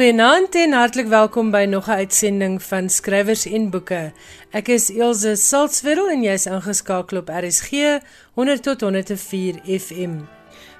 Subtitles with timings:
[0.00, 4.12] Goeienaand en hartlik welkom by nog 'n uitsending van Skrywers en Boeke.
[4.50, 8.00] Ek is Elsje Salzwetel en jy's ingeskakel op RSG
[8.34, 10.10] 100 tot 104 FM.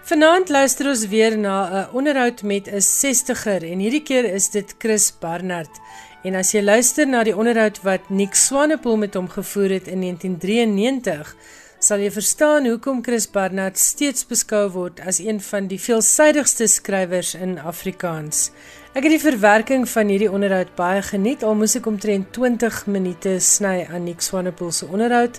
[0.03, 4.75] Vanaand luister ons weer na 'n onderhoud met 'n 60er en hierdie keer is dit
[4.79, 5.81] Chris Barnard.
[6.23, 10.01] En as jy luister na die onderhoud wat Nick Swanepoel met hom gevoer het in
[10.01, 11.37] 1993,
[11.79, 17.35] sal jy verstaan hoekom Chris Barnard steeds beskou word as een van die veelsidigste skrywers
[17.35, 18.51] in Afrikaans.
[18.91, 21.45] Ek het die verwerking van hierdie onderhoud baie geniet.
[21.47, 25.39] Al moes ek omtrent 20 minute sny aan Nick Swanepoel se onderhoud.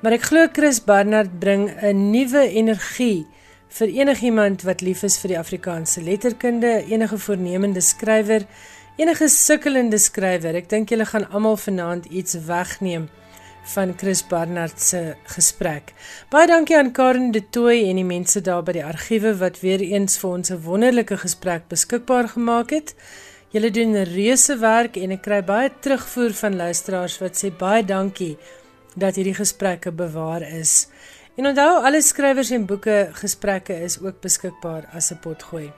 [0.00, 3.26] Maar ek glo Chris Barnard bring 'n nuwe energie
[3.68, 8.46] vir enigiemand wat lief is vir die Afrikaanse letterkunde, enige voornemende skrywer,
[8.96, 10.54] enige sukkelende skrywer.
[10.54, 13.10] Ek dink julle gaan almal vanaand iets wegneem
[13.68, 15.92] van Chris Barnard se gesprek.
[16.30, 19.80] Baie dankie aan Karen de Tooy en die mense daar by die argiewe wat weer
[19.84, 22.94] eens vir ons 'n wonderlike gesprek beskikbaar gemaak het.
[23.50, 27.84] Julle doen 'n reuse werk en ek kry baie terugvoer van luisteraars wat sê baie
[27.84, 28.36] dankie
[28.96, 30.88] dat hierdie gesprekke bewaar is.
[31.36, 35.72] En onthou alle skrywers en boeke gesprekke is ook beskikbaar as 'n potgooi.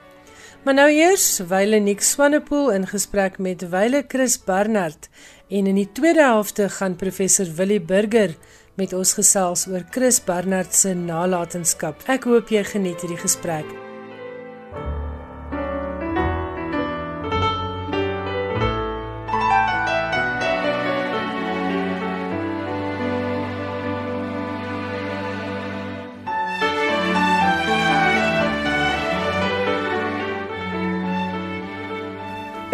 [0.64, 5.08] Maar nou eers, Wyle Nick Swanepoel in gesprek met Wyle Chris Barnard
[5.50, 8.36] En in die tweede helfte gaan professor Willie Burger
[8.78, 12.06] met ons gesels oor Chris Barnard se nalatenskap.
[12.06, 13.89] Ek hoop jy geniet hierdie gesprek.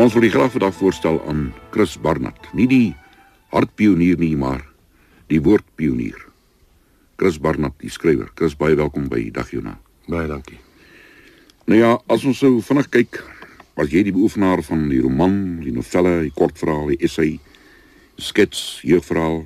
[0.06, 2.93] Ons wil die graag vandag voorstel aan Chris Barnard, nie die
[3.50, 4.61] hartpionier nie, maar
[5.27, 6.21] die woordpionier.
[7.19, 8.28] Chris Barnard, die skrywer.
[8.39, 9.75] Chris, baie welkom by Dagjona.
[10.06, 10.61] Baie dankie.
[11.66, 13.19] Nou ja, as ons sou vinnig kyk,
[13.75, 17.41] was jy die beoefenaar van die roman, die novelle, die kortverhaal, die essay,
[18.15, 19.43] die skets, jeugverhaal,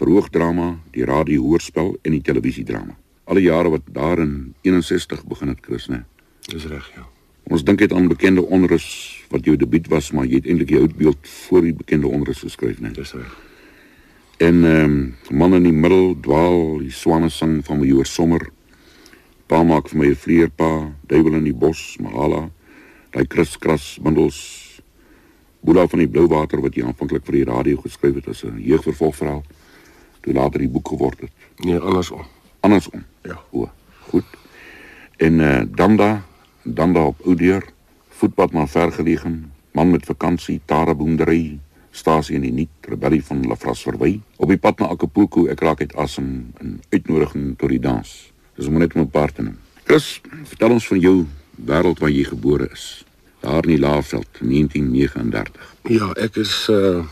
[0.00, 2.96] verhoogdrama, die radiohoorspel en die televisiedrama.
[3.28, 6.06] Alle jare wat daar in 61 begin het, Chris, né?
[6.48, 7.10] Dis reg, ja.
[7.50, 8.86] Ons dink dit aan bekende onrus
[9.32, 12.78] wat jou debuut was, maar jy het eintlik jou beeld voor die bekende onrus geskryf,
[12.80, 12.92] né?
[12.94, 13.32] Dis reg.
[14.42, 14.96] En ehm
[15.30, 18.48] um, man in die middel dwaal die swanne sing van my oor sommer.
[19.46, 22.50] Pa maak vir my 'n vleerpa, duiwel in die bos, mahala.
[23.10, 24.38] Daai kriskras bundels.
[25.60, 28.58] Boela van die blou water wat jy aanvanklik vir die radio geskryf het as 'n
[28.58, 29.44] jeugvervolgverhaal.
[30.20, 31.30] Toe later die boek geword het.
[31.56, 32.24] Nee, andersom.
[32.60, 33.04] Andersom.
[33.22, 33.38] Ja.
[33.50, 33.70] O,
[34.10, 34.24] goed.
[35.16, 36.22] En eh uh, dan daar
[36.62, 37.64] dan daar op Oudeur,
[38.08, 41.58] voetpad na vergelegen, man met vakansie, tareboendery,
[41.90, 44.20] stasie in die nuut, rebellie van Lafras verwy.
[44.36, 46.28] Op die pad na Acapulco, ek raak uit asem
[46.62, 48.10] in uitnodiging tot die dans.
[48.56, 49.58] Dis om net om 'n paar te noem.
[49.84, 51.26] Chris, vertel ons van jou
[51.66, 53.04] wêreld waar jy gebore is.
[53.40, 55.74] Daar in die Laagveld, 1939.
[55.88, 57.04] Ja, ek is uh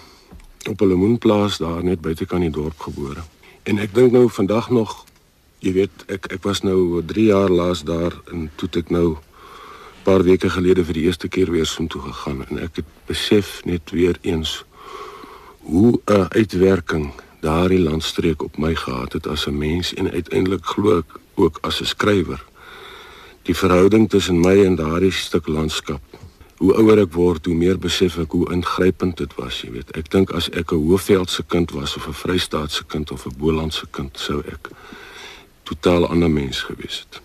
[0.68, 3.22] op 'n lemoenplaas daar net buite kan die dorp gebore.
[3.62, 5.04] En ek dink nou vandag nog,
[5.58, 9.16] jy weet, ek ek was nou 3 jaar laas daar en toe ek nou
[10.02, 13.60] paar weke gelede vir die eerste keer weer so toe gegaan en ek het besef
[13.64, 14.64] net weer eens
[15.60, 20.98] hoe 'n uitwerking daardie landstreek op my gehad het as 'n mens en uiteindelik glo
[20.98, 22.44] ek ook as 'n skrywer.
[23.42, 26.02] Die verhouding tussen my en daardie stuk landskap.
[26.56, 29.90] Hoe ouer ek word, hoe meer besef ek hoe ingrypend dit was, jy weet.
[29.90, 33.86] Ek dink as ek 'n Hoëveldse kind was of 'n Vrystaatse kind of 'n Bolandse
[33.90, 34.68] kind, sou ek
[35.62, 37.20] totaal ander mens gewees het.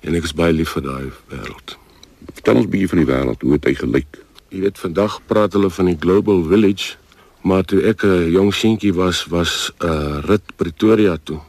[0.00, 1.85] En ek is baie lief vir daai wêreld.
[2.32, 4.20] Vertel ons bietjie van die wêreld, hoe het hy gelyk?
[4.48, 6.96] Jy weet vandag praat hulle van die Global Village,
[7.42, 11.40] maar toe ek 'n jong seentjie was, was 'n uh, rit Pretoria toe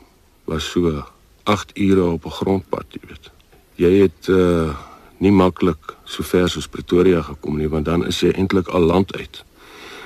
[0.46, 1.04] was so
[1.44, 3.32] 8 ure op 'n grondpad, jy weet.
[3.76, 4.76] Jy het uh
[5.20, 9.16] nie maklik so ver soos Pretoria gekom nie, want dan is jy eintlik al land
[9.18, 9.44] uit.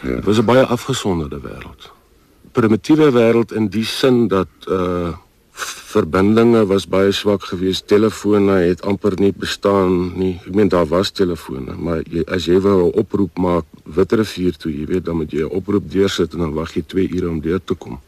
[0.01, 0.15] Ja.
[0.15, 1.91] Dit was 'n baie afgesonderde wêreld.
[2.51, 5.13] Primitiewe wêreld in die sin dat uh
[5.91, 7.87] verbindinge was baie swak geweest.
[7.87, 10.33] Telefone het amper nie bestaan nie.
[10.45, 14.71] Ek meen daar was telefone, maar jy, as jy wou 'n oproep maak Witrifuur toe,
[14.71, 17.41] jy weet, dan moet jy 'n oproep deursit en dan wag jy 2 ure om
[17.41, 17.99] deur te kom.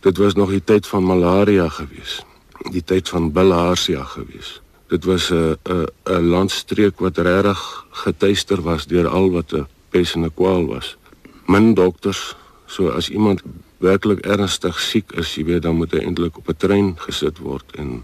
[0.00, 2.24] Dit was nog die tyd van malaria geweest.
[2.70, 4.60] Die tyd van bilhaarsia geweest.
[4.88, 10.14] Dit was 'n 'n 'n landstreek wat regtig getuister was deur al wat 'n pes
[10.14, 10.96] en 'n kwaal was.
[11.46, 12.36] Min dokters,
[12.66, 13.42] so as iemand
[13.78, 17.64] werklik ernstig siek is, jy weet, dan moet hy eintlik op 'n trein gesit word
[17.78, 18.02] en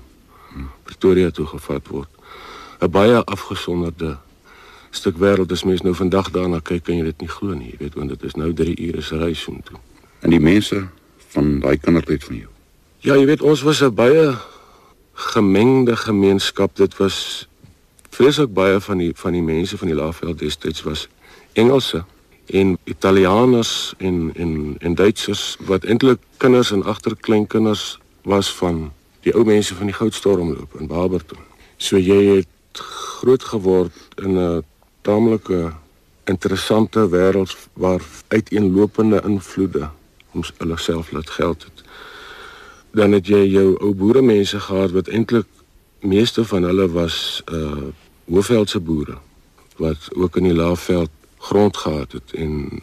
[0.84, 2.08] Pretoria toe gevat word.
[2.80, 4.18] 'n Baie afgesonderde
[4.90, 7.76] stuk wêreld as mens nou vandag daarna kyk, kan jy dit nie glo nie, jy
[7.78, 9.78] weet, want dit is nou 3 ure se reis so toe.
[10.20, 10.88] En die mense
[11.34, 12.50] van daai kindertyd van jou.
[12.98, 14.38] Ja, jy weet, ons was 'n baie
[15.14, 16.76] gemengde gemeenskap.
[16.76, 17.48] Dit was
[18.10, 21.08] vreeslik baie van die van die mense van die Laagveld destyds was
[21.52, 22.04] Engelse
[22.46, 29.44] en Italianers en en en Duitsers wat eintlik kinders en agterkleinkinders was van die ou
[29.44, 31.38] mense van die Goudstormloop in Barberton.
[31.76, 32.80] So jy het
[33.20, 34.62] groot geword in 'n
[35.00, 35.72] taamlike
[36.24, 39.90] interessante wêreld waar uiteenlopende invloede
[40.32, 41.84] ons hulle self laat geld het.
[42.90, 45.46] Dan het jy jou ou boere mense gehad wat eintlik
[46.00, 47.88] meeste van hulle was uh
[48.24, 49.18] hoofveldse boere
[49.76, 51.10] wat ook in die Laagveld
[51.48, 52.80] grond gehad het en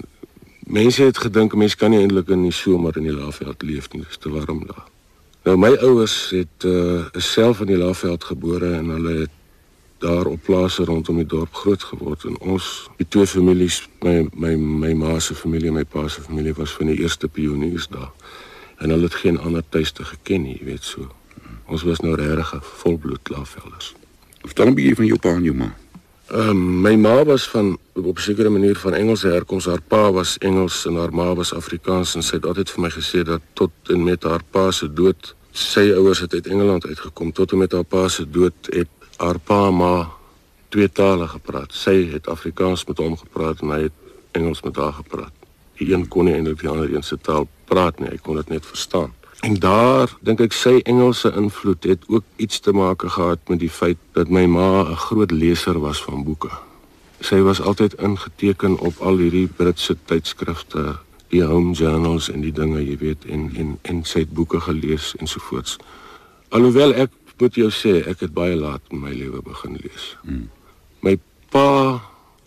[0.60, 4.02] mense het gedink mense kan nie eintlik in die somer in die Laagveld leef nie,
[4.02, 4.88] dit is te warm daar.
[5.44, 9.38] Nou my ouers het uh is self in die Laagveld gebore en hulle het
[10.02, 12.68] daar op plase rondom die dorp groot geword en ons
[12.98, 16.74] die twee families my my my ma se familie en my pa se familie was
[16.78, 18.10] van die eerste pioniers daar
[18.82, 21.06] en hulle het geen ander tuiste geken nie, jy weet so.
[21.70, 23.94] Ons was nou regtig volbloed Laagvelders.
[24.42, 25.70] Vertel 'n bietjie van jou pa en jou ma.
[26.32, 29.66] Ehm um, my ma was van op 'n sekere manier van Engelse herkoms.
[29.66, 32.90] Haar pa was Engels en haar ma was Afrikaans en sy het altyd vir my
[32.90, 37.32] gesê dat tot en met haar pa se dood, sy ouers het uit Engeland uitgekom.
[37.32, 38.88] Tot en met haar pa se dood het
[39.18, 40.10] haar pa en ma
[40.70, 41.74] twee tale gepraat.
[41.74, 43.98] Sy het Afrikaans met hom gepraat en hy het
[44.32, 45.34] Engels met haar gepraat.
[45.78, 48.10] Die een kon nie eintlik die ander een se taal praat nie.
[48.10, 49.14] Hy kon dit net verstaan.
[49.42, 53.72] En daar dink ek sy Engelse invloed het ook iets te maak gehad met die
[53.74, 56.52] feit dat my ma 'n groot leser was van boeke.
[57.20, 60.98] Sy was altyd ingeteken op al hierdie Britse tydskrifte,
[61.30, 65.16] die home journals en die dinge, jy weet, en en en sy het boeke gelees
[65.18, 65.78] ensovoorts.
[66.50, 70.18] Alhoewel ek moet jou sê, ek het baie laat in my lewe begin lees.
[70.22, 70.50] Hmm.
[71.02, 72.02] My pa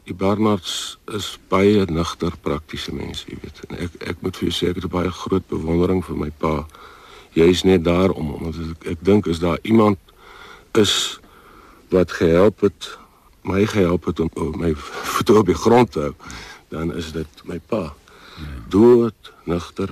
[0.05, 3.63] Die Barnards is baie nugter praktiese mense, jy weet.
[3.69, 6.67] En ek ek moet vir jou sê ek het baie groot bewondering vir my pa
[7.35, 9.99] jy's net daar om omdat ek, ek dink is daar iemand
[10.79, 11.21] is
[11.91, 12.99] wat gehelp het
[13.45, 16.15] my gehelp het om my voete op die grond te hou
[16.75, 17.95] dan is dit my pa.
[18.35, 18.47] Ja.
[18.69, 19.91] dood nugter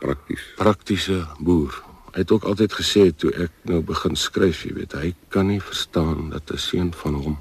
[0.00, 0.42] prakties.
[0.56, 1.82] Praktiese boer.
[2.10, 5.60] Hy het ook altyd gesê toe ek nou begin skryf jy weet hy kan nie
[5.62, 7.36] verstaan dat 'n seun van hom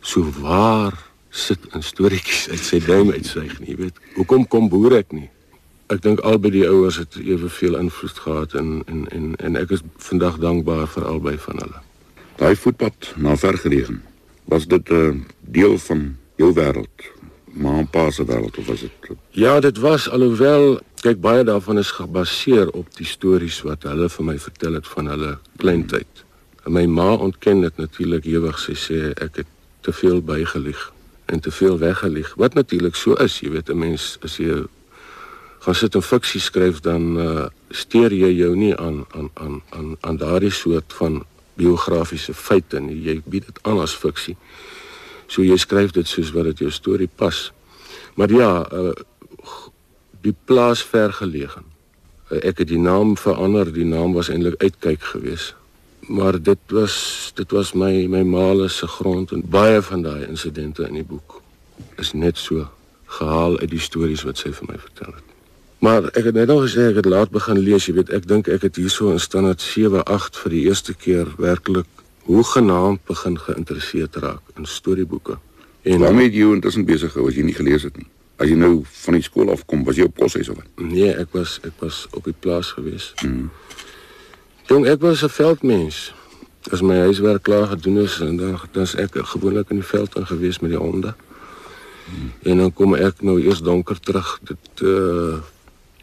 [0.00, 0.96] so waar
[1.30, 3.96] sit in storieetjies uit sy duim uitsuig nie jy weet.
[4.16, 5.30] Hoekom kom boer ek nie
[5.90, 9.82] ek dink albei die ouers het eweveel invloed gehad en en en en ek is
[10.10, 11.80] vandag dankbaar vir albei van hulle.
[12.36, 14.02] Daai voetpad na vergelegen.
[14.44, 16.98] Was dit 'n uh, deel van jou wêreld?
[17.44, 21.78] Maar 'n paar se wêreld of was dit Ja, dit was alhoewel kyk baie daarvan
[21.78, 26.24] is gebaseer op die stories wat hulle vir my vertel het van hulle kleintyd.
[26.64, 28.58] En my ma ontken dit natuurlik ewig.
[28.58, 29.46] Sy sê ek het
[29.80, 30.92] te veel bygelieg
[31.26, 32.34] en te veel weggelieg.
[32.34, 34.64] Wat natuurlik so is, jy weet 'n mens as jy
[35.60, 39.96] gaan sit en fiksie skryf dan uh, steur jy jou nie aan aan aan aan
[40.00, 41.22] aan daardie soort van
[41.60, 42.96] biografiese feite nie.
[43.04, 44.36] Jy bied dit aan as fiksie.
[45.28, 47.50] So jy skryf dit soos wat dit jou storie pas.
[48.16, 48.94] Maar ja, uh,
[50.24, 51.68] die plaas vergelegen.
[52.30, 53.68] Uh, ek het die naam verander.
[53.72, 55.54] Die naam was eintlik uitkyk geweest.
[56.08, 56.96] Maar dit was
[57.36, 61.42] dit was my my maale se grond en baie van daai insidente in die boek
[62.00, 62.68] is net so
[63.20, 65.29] gehaal uit die stories wat sy vir my vertel het.
[65.80, 68.48] Maar ek het net al gesê ek het laat begin lees, jy weet, ek dink
[68.52, 71.88] ek het hierso in standaard 7, 8 vir die eerste keer werklik
[72.28, 75.38] hoe genaamd begin geïnteresseerd raak in storieboeke.
[75.82, 78.06] En dan het jy intussen besig gehou as jy nie gelees het nie.
[78.36, 80.68] As jy nou van die skool af kom, was jy op koshuis of wat?
[80.76, 83.10] Nee, ek was ek was op die plaas gewees.
[83.24, 83.48] Mm.
[84.68, 86.12] Jong, ek was 'n veldmens.
[86.70, 90.16] As my huiswerk klaar gedoen is en dan dan is ek gewoonlik in die veld
[90.16, 91.14] in gewees met die honde.
[92.04, 92.32] Mm.
[92.42, 94.38] En dan kom ek nou eers donker terug.
[94.44, 95.40] Dit uh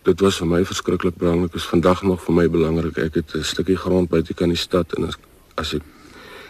[0.07, 1.51] dit was vir my verskriklik belangrik.
[1.51, 2.97] Dit is vandag nog vir my belangrik.
[2.97, 5.17] Ek het 'n stukkie grond buite kan die stad en as,
[5.55, 5.83] as ek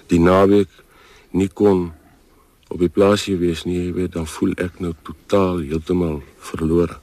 [0.07, 0.69] die naweek
[1.31, 1.93] nie kon
[2.67, 6.99] op die plaasie wees nie, jy weet, dan voel ek nou totaal heeltemal verlore.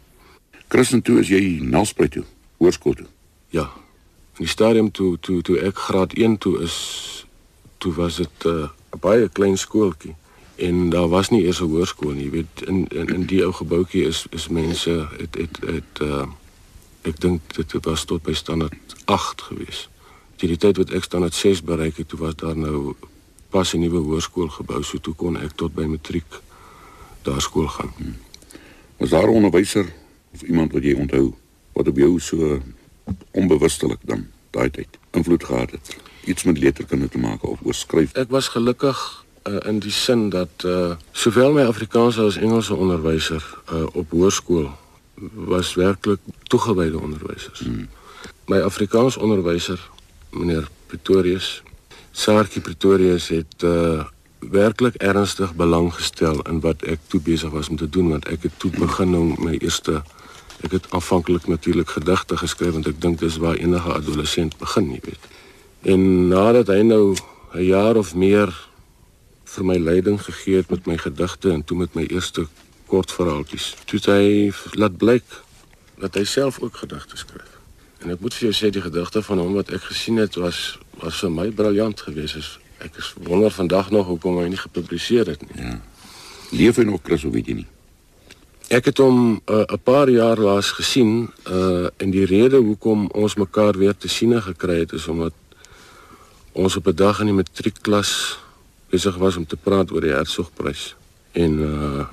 [0.69, 2.25] Christen toe is jy Nelspruit toe,
[2.57, 3.07] hoërskool toe.
[3.51, 3.71] Ja.
[4.39, 7.27] In die stadium toe toe toe ek graad 1 toe is,
[7.79, 8.69] toe was dit 'n uh,
[9.01, 10.15] baie klein skooltjie
[10.57, 13.53] en daar was nie eers 'n hoërskool nie, jy weet, in in in die ou
[13.53, 16.27] gebouetjie is is mense het het het uh
[17.05, 19.89] ek dink dit was tot by standaard 8 gewees.
[20.41, 22.95] Die, die tyd wat ek standaard 6 bereik het, toe was daar nou
[23.55, 26.41] pas 'n nuwe hoërskool gebou, so toe kon ek tot by matriek
[27.23, 27.93] daar skool gaan.
[27.97, 28.17] Hmm.
[28.97, 29.87] Was daar 'n onderwyser
[30.33, 31.35] of iemand wat jy onthou
[31.73, 32.61] wat op jou so
[33.31, 35.97] onbewustelik dan daai tyd invloed gehad het?
[36.25, 38.13] Iets met letterkunde te maak of oor skryf?
[38.13, 43.59] Ek was gelukkig uh, in die sin dat uh, sowel my Afrikaanse as Engelse onderwyser
[43.73, 44.71] uh, op hoërskool
[45.33, 47.59] was werklik toegewyde onderwysers.
[47.59, 47.89] Hmm.
[48.47, 49.91] My Afrikaans onderwyser,
[50.31, 51.63] meneer Pretorius,
[52.11, 54.05] Saartjie Pretorius het uh
[54.51, 58.43] werklik ernstig belang gestel in wat ek toe besig was om te doen want ek
[58.43, 60.03] het toe begin nou my eerste
[60.65, 65.01] ek het aanvanklik natuurlik gedigte geskryf want ek dink dis waar enige adolessent begin, jy
[65.05, 65.25] weet.
[65.83, 67.17] En nadat hy nou
[67.55, 68.53] 'n jaar of meer
[69.45, 72.47] vir my leiding gegee het met my gedigte en toe met my eerste
[72.95, 75.27] kortverhaaltjies, toe hy laat blyk
[76.03, 77.51] dat hy self ook gedigte skryf.
[78.03, 80.79] En ek moet vir jou sê die gedigte van hom wat ek gesien het was
[81.03, 85.43] was vir my briljant geweest ek is wonder vandag nog hoekom hy nie gepubliseer het
[85.47, 85.63] nie.
[85.63, 85.79] Ja.
[86.53, 87.69] Leef hy nog Chris of weet jy nie?
[88.75, 93.09] Ek het hom eh, 'n uh, paar jaar laas gesien uh en die rede hoekom
[93.13, 95.35] ons mekaar weer te siene gekry het is omdat
[96.53, 98.39] ons op 'n dag in die matriekklas
[98.91, 100.97] besig was om te praat oor die Hertsgprys
[101.33, 102.05] en uh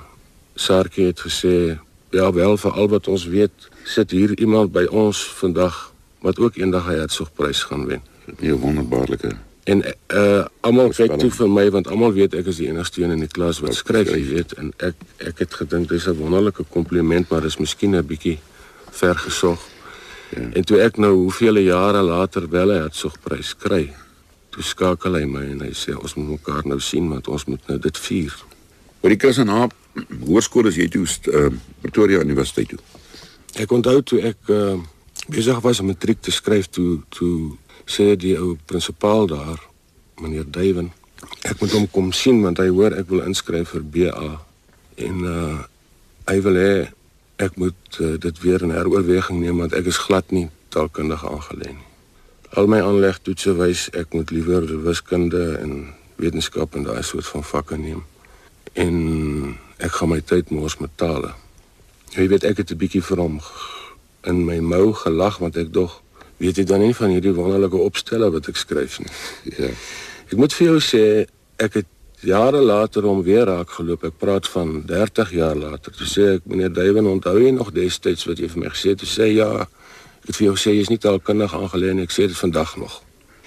[0.54, 1.78] Sarkie het gesê
[2.10, 6.56] ja wel vir al wat ons weet sit hier iemand by ons vandag wat ook
[6.56, 8.02] eendag 'n Hertsgprys gaan wen.
[8.40, 9.82] 'n Wonderbaarlike En
[10.14, 13.20] uh almal kyk toe vir my want almal weet ek is die enigste een in
[13.22, 17.28] die klas wat skryf, jy weet, en ek ek het gedink dis 'n wonderlike kompliment,
[17.30, 18.38] maar dis miskien 'n bietjie
[18.90, 19.60] ver gesog.
[20.34, 20.48] Ja.
[20.52, 23.94] En toe ek nou hoeveel jare later wel 'n Hertsgprys kry,
[24.50, 27.66] toe skakel hy my en hy sê ons moet mekaar nou sien want ons moet
[27.66, 28.34] nou dit vier.
[29.00, 31.50] Oor die Chris en Haap hoërskool is jy toe uh,
[31.82, 32.80] Pretoria Universiteit toe.
[33.60, 34.78] Ek onthou toe ek uh,
[35.28, 39.60] besig was om matriek te skryf toe toe sê die ou prinsipaal daar,
[40.22, 40.92] meneer Duiven,
[41.42, 44.32] ek moet hom kom sien want hy hoor ek wil inskryf vir BA
[45.08, 45.60] en uh
[46.30, 46.74] hy wil hê
[47.42, 51.72] ek moet uh, dit weer in heroorweging neem want ek is glad nie taalkundig aangelê
[51.74, 51.88] nie.
[52.54, 55.72] Al my aanlegtoetse wys ek moet liewer wiskunde en
[56.22, 58.04] wetenskap en daai soort van vakke neem.
[58.78, 58.96] En
[59.82, 61.34] ek gaan my tyd mors met tale.
[62.14, 63.40] Jy weet ek het 'n bietjie vir hom
[64.24, 66.00] in my mou gelag want ek dog
[66.38, 69.12] weet jy dan nie van hierdie wonderlike opstelle wat ek skryf nie.
[69.58, 69.70] Ja.
[70.30, 71.26] Ek moet vir jou sê
[71.58, 71.86] ek het
[72.22, 74.04] jare later om weer raak geloop.
[74.04, 75.92] Ek praat van 30 jaar later.
[75.92, 79.02] Toe sê ek meneer Duiven, onthou jy nog destyds wat jy vir my gesê het?
[79.02, 79.48] Toe sê ja,
[80.22, 82.06] ek het vir jou gesê jy's nie taalkundig aangeleer nie.
[82.08, 83.02] Ek sê dit vandag nog.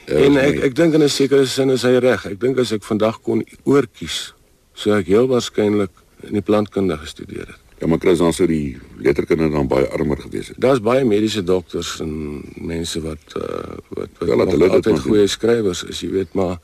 [0.06, 2.26] Ja, en ek ek dink in 'n sekere sin is hy reg.
[2.26, 4.34] Ek dink as ek vandag kon oorkies,
[4.76, 7.62] sou ek heel waarskynlik in die plantkunde gestudeer het.
[7.80, 10.60] Ja, maar Chris, dan sou die letterkunde dan baie armer gewees het.
[10.64, 13.44] Daar's baie mediese dokters en mense wat uh,
[13.90, 16.62] wat wat ja, hulle altyd goeie skrywers is, jy weet, maar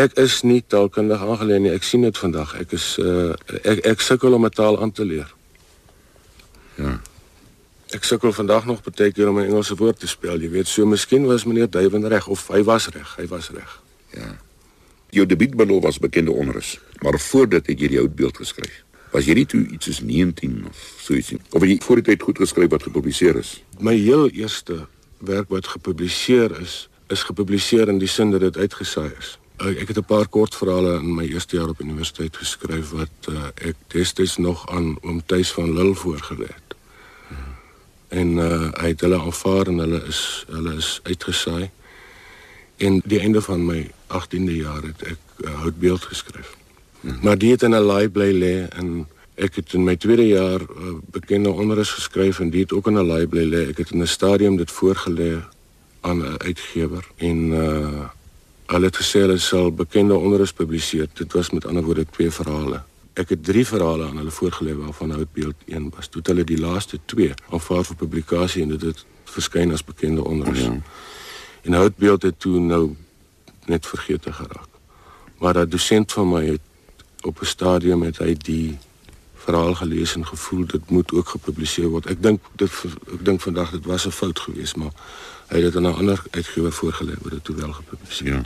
[0.00, 1.72] ek is nie taalkundig aangeleer nie.
[1.76, 2.54] Ek sien dit vandag.
[2.60, 5.28] Ek is uh, ek ek sukkel om 'n taal aan te leer.
[6.80, 6.96] Ja.
[7.94, 10.40] Ek sukkel vandag nog baie keer om 'n Engelse woord te spel.
[10.40, 13.16] Jy weet, so miskien was meneer Duiven reg of hy was reg.
[13.16, 13.80] Hy was reg.
[14.16, 14.36] Ja.
[15.10, 18.80] Jou debuutbundel was bekende onrus, maar voor dit het jy die oud beeld geskryf.
[19.12, 21.40] Was jy nie toe iets soos 19 of so iets nie?
[21.52, 23.50] Of het jy voor die tyd goed geskryf wat gepubliseer is?
[23.78, 24.86] My heel eerste
[25.20, 29.36] werk wat gepubliseer is, is gepubliseer in die sin dat dit uitgesaai is.
[29.60, 33.76] Ek het 'n paar kortverhale in my eerste jaar op universiteit geskryf wat uh, ek
[33.92, 36.74] destyds nog aan oom Tuis van Lille voorgelê het.
[37.28, 37.38] Hmm.
[38.08, 41.70] En uh, hy het hulle aanvaar en hulle is hulle is uitgesaai.
[42.76, 46.63] En die einde van my 18de jaar het ek uh, houtbeeld geskryf.
[47.22, 50.60] Maar die het in 'n laai bly lê en ek het in my tweede jaar
[50.60, 53.68] uh, bekende onderus geskryf en die het ook in 'n laai bly lê.
[53.68, 55.42] Ek het in 'n stadium dit voorgelê
[56.00, 58.08] aan 'n uitgewer en uh
[58.66, 61.08] hulle het gesê hulle sal bekende onderus publiseer.
[61.12, 62.82] Dit was met ander woorde twee verhale.
[63.12, 66.08] Ek het drie verhale aan hulle voorgelê waarvan Houtbeeld een was.
[66.08, 70.24] Toe het hulle die laaste twee aanvaar vir publikasie en dit het verskyn as bekende
[70.24, 70.60] onderus.
[70.60, 70.80] Ja.
[71.62, 72.96] En Houtbeeld het toe nou
[73.66, 74.68] net vergeet geraak.
[75.38, 76.60] Maar 'n dosent van my het
[77.24, 78.78] op 'n stadium het hy die
[79.34, 82.06] verhaal gelees en gevoel dit moet ook gepubliseer word.
[82.06, 82.70] Ek dink dit
[83.12, 84.92] ek dink vandag dit was 'n fout geweest, maar
[85.48, 88.32] hy het dit aan 'n ander uitgewer voorgelê word dit toe wel gepubliseer.
[88.32, 88.42] Ja.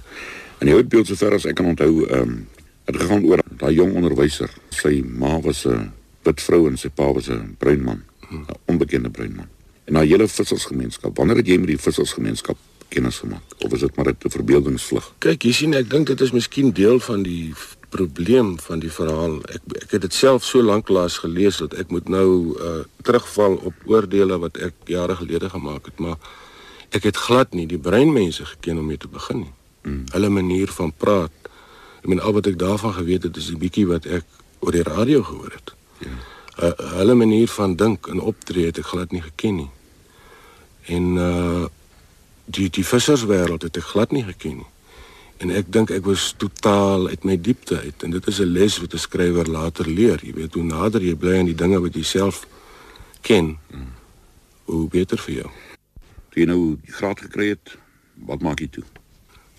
[0.59, 2.49] En jy het beeld sover as ek kan onthou, ehm um,
[2.85, 4.51] het gegaan oor daai jong onderwyser.
[4.69, 5.93] Sy ma was 'n
[6.23, 9.49] wit vrou en sy pa was 'n bruin man, 'n onbekende bruin man.
[9.85, 12.57] En na hele vissersgemeenskap, wanneer het jy met die vissersgemeenskap
[12.89, 15.15] kennis gemaak of is dit maar 'n verbeeldingsvlug?
[15.19, 17.55] Kyk, jy sien, ek dink dit is miskien deel van die
[17.89, 19.39] probleem van die verhaal.
[19.49, 23.57] Ek ek het dit self so lank laas gelees dat ek moet nou uh terugval
[23.71, 26.17] op oordeele wat ek jare gelede gemaak het, maar
[26.91, 29.55] ek het glad nie die breinmense geken om mee te begin nie.
[29.83, 30.05] Mm.
[30.13, 31.33] Hulle manier van praat.
[32.03, 34.25] Ek meen al wat ek daarvan geweet het is 'n bietjie wat ek
[34.61, 35.73] oor die radio gehoor het.
[35.99, 36.17] Ja.
[36.59, 39.71] Uh, hulle manier van dink en optree het ek glad nie geken nie.
[40.87, 41.67] En uh
[42.49, 44.71] die die visserswêreld het ek glad nie geken nie.
[45.39, 48.79] En ek dink ek was totaal uit my diepte uit en dit is 'n les
[48.83, 50.19] wat 'n skrywer later leer.
[50.25, 52.47] Jy weet hoe nader jy bly aan die dinge wat jy self
[53.21, 53.93] ken, hmm.
[54.65, 55.51] hoe beter vir jou.
[56.31, 57.79] Toe jy nou die graad gekry het,
[58.15, 58.85] wat maak jy toe?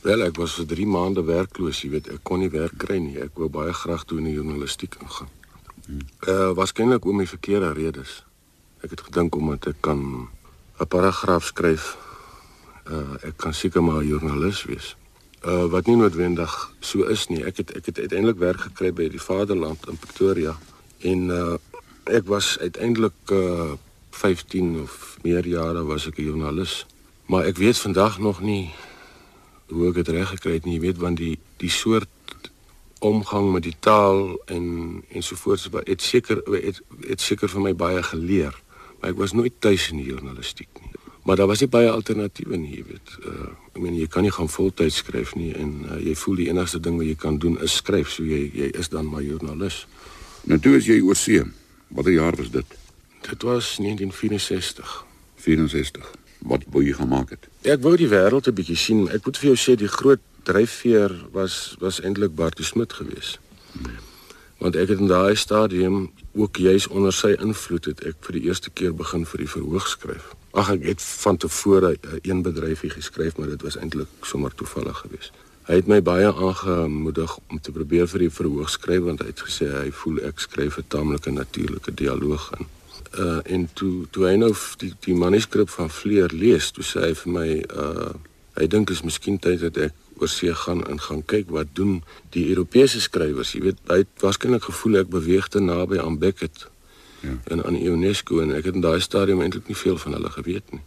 [0.01, 3.19] Wel, ek was vir 3 maande werkloos, jy weet, ek kon nie werk kry nie.
[3.19, 5.29] Ek wou baie graag toe in die journalistiek ingaan.
[5.87, 5.99] Hmm.
[6.27, 8.23] Uh waarskynlik om die verkeerde redes.
[8.83, 10.27] Ek het gedink omdat ek kan
[10.79, 11.97] 'n paragraaf skryf.
[12.85, 14.98] Uh ek kan seker maar 'n joernalis wees.
[15.45, 17.43] Uh wat nie noodwendig so is nie.
[17.45, 20.57] Ek het ek het uiteindelik werk gekry by die Vaderland in Pretoria
[20.99, 21.55] en uh
[22.03, 23.71] ek was uiteindelik uh
[24.09, 26.85] 15 of meer jare was ek 'n joernalis.
[27.25, 28.73] Maar ek weet vandag nog nie
[29.67, 30.73] hoe ek dit reg gekry het nie.
[30.73, 32.07] Jy weet want die die soort
[32.99, 34.63] omgang met die taal en
[35.07, 38.55] ensovoorts het seker het, het seker vir my baie geleer.
[38.99, 40.98] Maar ek was nooit tuis in die journalistiek nie.
[41.23, 43.15] Maar daar was nie baie alternatiewe nie, jy weet.
[43.25, 43.49] Uh
[43.79, 46.79] ek meen jy kan nie gaan voltyds skryf nie en uh, jy voel die enigste
[46.83, 49.85] ding wat jy kan doen is skryf, so jy jy is dan maar joernalis.
[50.43, 51.43] Nou toe is jy oor see.
[51.87, 52.65] Watter jaar was dit?
[53.29, 55.05] Dit was 1964.
[55.35, 56.11] 64.
[56.39, 57.47] Wat wou jy gemaak het?
[57.67, 59.07] Ek wou die wêreld 'n bietjie sien.
[59.09, 63.39] Ek moet vir jou sê die groot dryfveer was was eintlik Bartie Smit geweest.
[63.71, 63.99] Hmm.
[64.57, 68.47] Want ek het in daai stadium ook juis onder sy invloed het ek vir die
[68.47, 70.35] eerste keer begin vir die verhoog skryf.
[70.51, 75.31] Ag ek het van tevore een bedryfie geskryf, maar dit was eintlik sommer toevallig geweest.
[75.69, 79.43] Hy het my baie aangemoedig om te probeer vir die verhoog skryf want hy het
[79.45, 82.65] gesê hy voel ek skryf 'n taamlike natuurlike dialoog in.
[83.13, 87.13] Uh en toe toe hy nou die die manuskrip van Vleer lees, toe sê hy
[87.13, 87.49] vir my
[87.83, 88.13] uh
[88.57, 92.01] hy dink is miskien tyd dat ek oor see gaan en gaan kyk wat doen
[92.29, 93.53] die Europese skrywers.
[93.53, 96.67] Jy weet, hy het waarskynlik gevoel ek beweeg te naby aan Beckett
[97.21, 97.35] ja.
[97.53, 100.71] en aan UNESCO en ek het in daai stadium eintlik nie veel van hulle geweet
[100.71, 100.81] nie.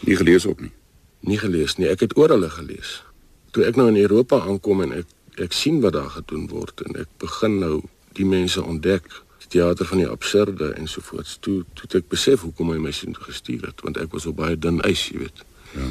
[0.00, 0.72] Nie gelees op nie.
[1.20, 1.88] Nie gelees nie.
[1.88, 3.02] Ek het oor hulle gelees.
[3.50, 5.12] Toe ek nou in Europa aankom en ek
[5.44, 7.82] ek sien wat daar gedoen word en ek begin nou
[8.14, 9.08] die mense ontdek
[9.42, 13.66] die teater van die absurde ensovoorts toe toe ek besef hoekom hy my sien gestuur
[13.66, 15.42] het want ek was op baie dun ys jy weet
[15.74, 15.88] ja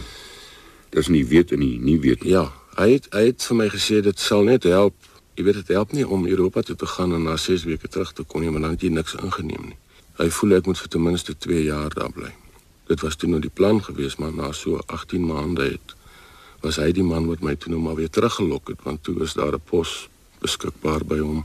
[0.94, 2.32] dis nie weet en nie nie weet nie.
[2.32, 2.46] ja
[2.78, 4.96] hy het hy het vir my gesê dit sal net help
[5.38, 8.14] jy weet dit help nie om Europa toe te gaan en na 6 weke terug
[8.14, 9.80] te kom nie maar dan het jy niks ingeneem nie
[10.18, 12.32] hy voel ek moet vir ten minste 2 jaar daar bly
[12.88, 15.96] dit was toe nou die plan geweest maar na so 18 maande het
[16.64, 19.34] was hy die man wat my toe nou maar weer teruggelok het want toe is
[19.34, 20.08] daar 'n pos
[20.40, 21.44] beskikbaar by hom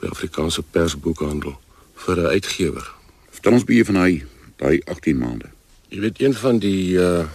[0.00, 1.56] by Afrikaanse persboekhandel
[2.04, 2.86] vir 'n uitgewer.
[3.30, 4.24] Vertel ons bietjie van hy
[4.56, 5.48] daai 18 maande.
[5.88, 7.28] Jy weet een van die uh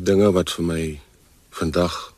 [0.00, 1.00] dinge wat vir my
[1.50, 2.14] vandag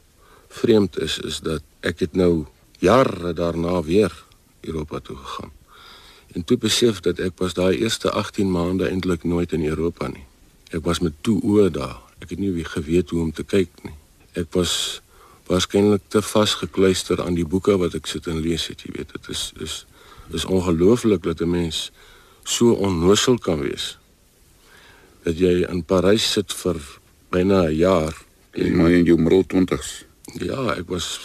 [0.48, 2.46] vreemd is is dat ek het nou
[2.78, 4.12] jare daarna weer
[4.60, 5.55] Europa toe gegaan.
[6.36, 10.26] En toe besef dat ek was daai eerste 18 maande eintlik nooit in Europa nie.
[10.76, 11.96] Ek was met toe oë daar.
[12.20, 13.96] Ek het nie wie geweet hoe om te kyk nie.
[14.36, 15.00] Ek was
[15.48, 19.16] waarskynlik te vasgekluister aan die boeke wat ek sit en lees het, jy weet.
[19.16, 19.78] Dit is is
[20.36, 21.90] is ongelooflik dat 'n mens
[22.44, 23.96] so onnosel kan wees.
[25.24, 26.76] Dat jy in Parys sit vir
[27.30, 28.14] byna 'n jaar
[28.50, 30.04] en maar in jou middel 20s.
[30.36, 31.20] Ja, ek was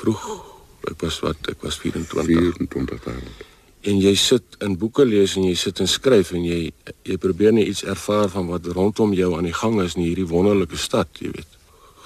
[0.00, 0.44] vroeg.
[0.84, 2.24] Ek was wat ek was 24.
[2.24, 3.57] 24 jaar oud.
[3.88, 6.60] En jy sit in boeke lees en jy sit en skryf en jy
[7.08, 10.28] jy probeer net iets ervaar van wat rondom jou aan die gang is in hierdie
[10.28, 11.60] wonderlike stad, jy weet.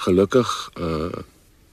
[0.07, 1.29] Gelukkig uh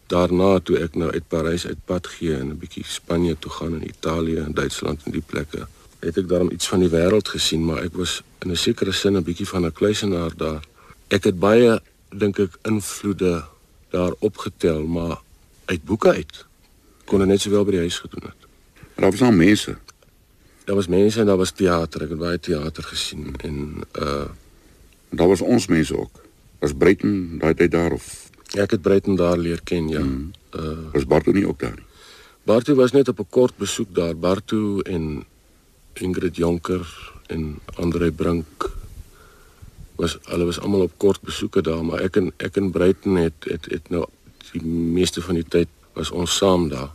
[0.09, 3.75] daarna toe ek nou uit Parys uit pad gee en 'n bietjie Spanje toe gaan
[3.77, 5.67] en Italië en Duitsland en die plekke
[5.99, 9.17] het ek daarom iets van die wêreld gesien maar ek was in 'n sekere sin
[9.17, 10.63] 'n bietjie van 'n kluisenaar daar.
[11.07, 13.43] Ek het baie dink ek invloede
[13.89, 15.21] daar opgetel maar
[15.65, 16.45] uit boeke uit
[17.05, 18.41] kon net sowel by die huis gedoen het.
[18.93, 19.77] Maar daar was al mense
[20.69, 23.57] daar was mense en daar was teater ek het baie teater gesien en
[23.97, 24.29] uh
[25.09, 26.19] daar was ons mense ook
[26.59, 28.07] Was Breiten daai tyd daar of
[28.59, 30.03] ek het Breiten daar leer ken, ja.
[30.03, 30.31] Mm.
[30.55, 31.85] Uh was Bartu nie ook daar nie?
[32.43, 34.17] Bartu was net op 'n kort besoek daar.
[34.17, 35.25] Bartu en
[35.93, 38.71] Ingrid Jonker en Andre Brink
[39.95, 43.43] was hulle was almal op kort besoeke daar, maar ek en ek en Breiten het
[43.43, 44.05] het het nou
[44.51, 46.91] die meeste van die tyd was ons saam daar.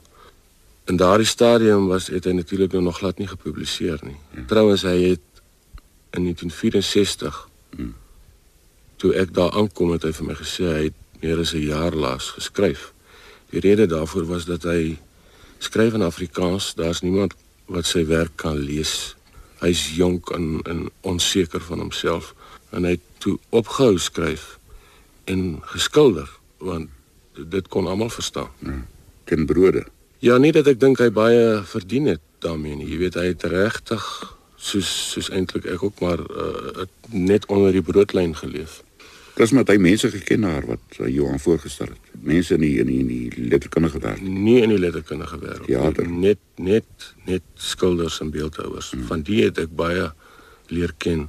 [0.84, 4.16] In daardie stadium was het hy natuurlik nou nog glad nie gepubliseer nie.
[4.34, 4.44] Ja.
[4.46, 5.42] Trouwens hy het
[6.10, 7.94] in 1964 mm
[9.04, 11.92] toe ek daar aankom het hy vir my gesê hy het meer as 'n jaar
[11.92, 12.92] laas geskryf.
[13.50, 14.96] Die rede daarvoor was dat hy
[15.58, 17.34] skryf in Afrikaans, daar's niemand
[17.66, 19.14] wat sy werk kan lees.
[19.60, 22.34] Hy's jonk en en onseker van homself
[22.70, 24.58] en hy het toe opgehou skryf
[25.24, 26.88] en geskilder want
[27.34, 28.50] dit kon almal verstaan.
[28.58, 28.86] Ja,
[29.24, 29.84] ken brode.
[30.24, 32.88] Ja, nie dat ek dink hy baie verdien het daarmee nie.
[32.88, 34.04] Jy weet hy het regtig
[34.56, 38.78] soos soos eintlik ek ook maar uh, net onder die broodlyn geleef.
[39.36, 42.10] Dis met hy mense geken daar wat uh, Johan voorgestel het.
[42.24, 44.24] Mense in die in die, in die letterkundige wêreld.
[44.24, 45.68] Nie in die letterkundige wêreld.
[45.68, 48.94] Ja, net net net skilders en beeldhouers.
[48.94, 49.04] Hmm.
[49.10, 50.08] Van die het ek baie
[50.72, 51.26] leer ken.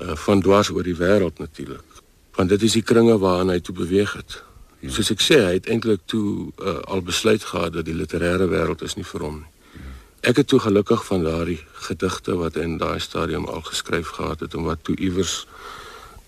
[0.00, 2.00] Uh van dwars oor die wêreld natuurlik.
[2.38, 4.40] Want dit is die kringe waarna hy toe beweeg het.
[4.80, 4.90] Ja.
[4.90, 8.82] Soos ek sê, hy het eintlik toe uh, al besluit gehad dat die literêre wêreld
[8.86, 9.50] is nie vir hom nie.
[9.76, 9.92] Ja.
[10.32, 14.56] Ek het toe gelukkig van daardie gedigte wat in daai stadium al geskryf gehad het
[14.56, 15.44] en wat toe iewers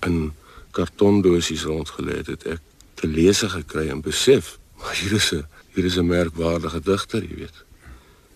[0.04, 0.32] in
[0.76, 2.60] kartondosies rondgelê het, het ek
[3.00, 7.36] te lees gekry en besef, maar hier is 'n hier is 'n merkwaardige digter, jy
[7.36, 7.64] weet.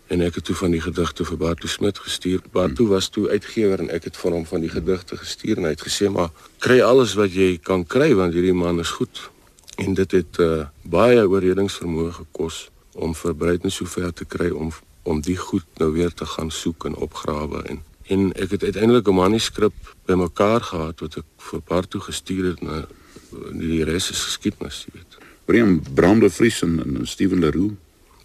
[0.06, 2.40] En ek het toe van die gedigte vir Bartu Smit gestuur.
[2.52, 5.72] Bartu was toe uitgewer en ek het vir hom van die gedigte gestuur en hy
[5.74, 9.30] het gesê maar kry alles wat jy kan kry want hierdie man is goed.
[9.76, 14.72] En dit het uh, baie oorredingsvermoë gekos om vir Bruiten sover te kry om
[15.06, 19.08] om die goed nou weer te gaan soek en opgrawe en en ek het uiteindelik
[19.08, 19.74] 'n manuskrip
[20.06, 22.86] bymekaar gehad wat ek vir Bartu gestuur het na
[23.52, 25.18] die res is geskiedenis, jy weet.
[25.44, 27.74] Brian Brande Vries en, en Steven Leroux,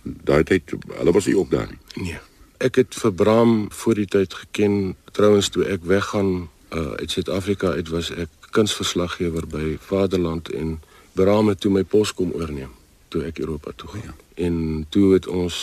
[0.03, 2.05] daai tyd hulle was nie ook daar nie.
[2.05, 2.19] Nee.
[2.57, 4.95] Ek het vir Bram voor die tyd geken.
[5.11, 10.79] Trouwens toe ek weggaan uh, uit Suid-Afrika uit was ek kunsverslaggewer by Vaderland en
[11.13, 12.71] Bram het toe my pos kom oorneem
[13.11, 14.01] toe ek Europa toe gaan.
[14.01, 14.15] Ja.
[14.45, 15.55] En toe het ons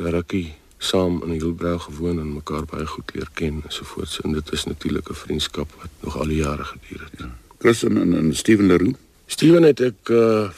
[0.00, 4.18] rukkie saam in Hielbrau gewoon en mekaar baie goed leer ken en so voort.
[4.22, 7.18] En dit is natuurlik 'n vriendskap wat nog al die jare geduur het.
[7.18, 7.30] Ja.
[7.58, 8.98] Chris en, en Steven Leroux.
[9.26, 10.50] Steven het ek uh,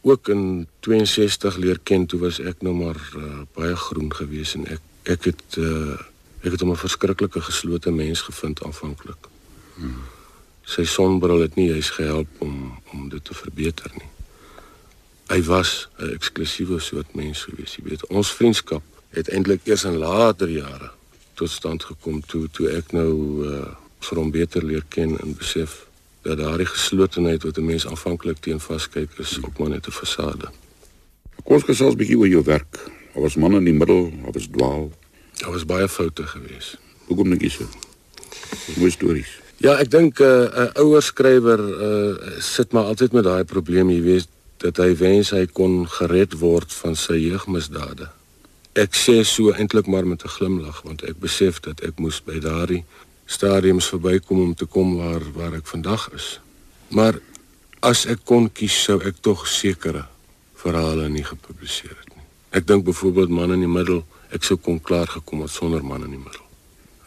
[0.00, 4.66] ook in 62 leer ken toe was ek nou maar uh, baie groen gewees en
[4.66, 5.98] ek ek het uh,
[6.40, 9.28] ek het hom 'n verskriklike geslote mens gevind aanvanklik.
[9.74, 10.02] Hmm.
[10.64, 14.10] Sy sonbril het nie eens gehelp om om dit te verbeter nie.
[15.28, 18.06] Hy was 'n eksklusiewe soort mens gewees, jy weet.
[18.06, 20.90] Ons vriendskap het eintlik eers in later jare
[21.34, 23.12] tot stand gekom toe toe ek nou
[23.46, 23.66] uh,
[24.00, 25.86] vir hom beter leer ken en besef
[26.22, 30.50] dat daardie geslotenheid wat 'n mens aanvanklik teen vaskyk is ook maar net 'n fasade.
[31.44, 32.72] Kom ons gesels 'n bietjie oor jou werk.
[33.12, 34.92] Daar was manne in die middel, daar was dwaal.
[35.38, 36.78] Daar was baie foute geweest.
[37.06, 37.68] Hoekom dink jy so?
[38.76, 39.43] Mooi stories.
[39.64, 43.88] Ja, ek dink eh, 'n uh, ouer skrywer uh, sit maar altyd met daai probleem,
[43.90, 44.28] jy weet,
[44.60, 48.10] dat hy wens hy kon gered word van sy jeugmisdade.
[48.76, 52.38] Ek sê so eintlik maar met 'n glimlag want ek besef dat ek moes by
[52.44, 52.84] daardie
[53.24, 56.40] stadiums verbykom om te kom waar waar ek vandag is.
[56.88, 57.16] Maar
[57.80, 60.04] as ek kon kies sou ek tog sekere
[60.54, 62.26] verhale nie gepubliseer het nie.
[62.52, 66.04] Ek dink byvoorbeeld man in die middel, ek sou kon klaar gekom het sonder man
[66.04, 66.43] in die middel.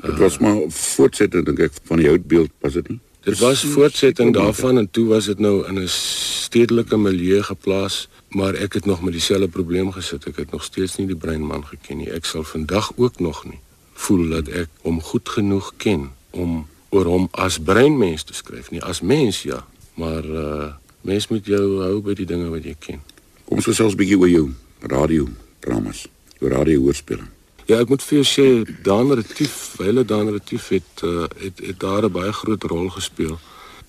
[0.01, 2.99] Dit was maar voortsetting dink ek van die houtbeeld was dit nie?
[3.27, 8.53] Dit was voortsetting daarvan en toe was dit nou in 'n stedelike milieu geplaas, maar
[8.53, 10.27] ek het nog met dieselfde probleem gesit.
[10.27, 12.11] Ek het nog steeds nie die breinman geken nie.
[12.11, 13.59] Ek sal vandag ook nog nie
[13.97, 18.83] voel dat ek hom goed genoeg ken om oor hom as breinmens te skryf nie
[18.83, 19.63] as mens ja
[20.01, 20.73] maar uh
[21.07, 23.01] mens moet jou hou by die dinge wat jy ken
[23.45, 24.47] kom ons gesels 'n bietjie oor jou
[24.93, 25.27] radio
[25.63, 26.05] dramas
[26.39, 27.31] jou radio hoorspelling
[27.67, 28.47] ja ek moet vir jou sê
[28.83, 33.39] Dan Retief hele Dan Retief het, uh, het het daar 'n baie groot rol gespeel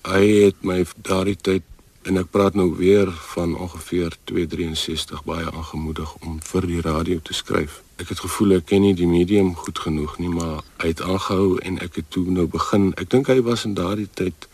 [0.07, 1.63] hy het my daardie tyd
[2.03, 7.33] en ek praat nou weer van ongeveer 263 baie aangemoedig om vir die radio te
[7.33, 11.01] skryf ek het gevoel ek ken nie die medium goed genoeg nie, maar hy het
[11.03, 12.91] aangehou en ek het toe nou begin.
[12.95, 14.47] Ek dink hy was in daardie tyd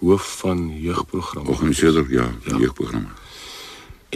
[0.00, 1.52] hoof van jeugprogramme.
[1.52, 2.56] Organiseerder, ja, ja.
[2.56, 3.12] jeugprogramme.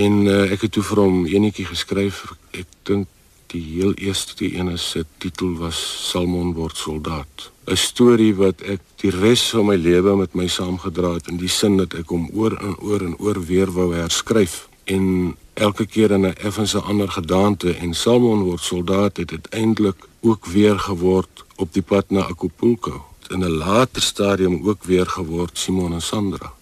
[0.00, 2.24] En uh, ek het toe vir hom enetjie geskryf.
[2.57, 3.11] Ek dink
[3.52, 5.78] die heel eerste een se titel was
[6.11, 7.50] Salmon word soldaat.
[7.66, 11.48] 'n Storie wat ek die res van my lewe met my saamgedra het in die
[11.48, 16.11] sin dat ek hom oor en oor en oor weer wou herskryf en elke keer
[16.11, 21.72] in 'n effense ander gedaante en Salmon word soldaat het uiteindelik ook weer geword op
[21.72, 26.52] die pad na Acapulco in 'n later stadium ook weer geword Simon en Sandra.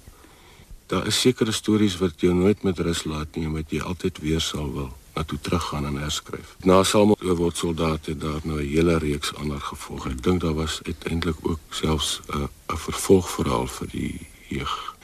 [0.86, 4.40] Daar is sekere stories wat jou nooit met rus laat nie wat jy altyd weer
[4.40, 6.56] sal wil na toe teruggaan en herskryf.
[6.64, 10.08] Na Salmon word soldaat het daar nou 'n hele reeks ander gevolge.
[10.10, 14.94] Ek dink daar was uiteindelik ook selfs 'n 'n vervolgverhaal vir die jeug.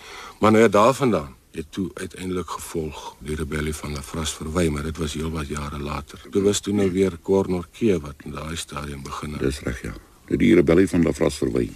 [0.40, 4.96] Maar nou ja, daarvandaan het toe uiteindelik gevolg die rebellie van Lafras verwy, maar dit
[4.96, 6.26] was heelwat jare later.
[6.30, 9.40] Dit was toe nou weer Kornorke wat in daai stadium begin het.
[9.40, 9.94] Dis reg ja.
[10.36, 11.70] Die rebellie van Lafras verwy.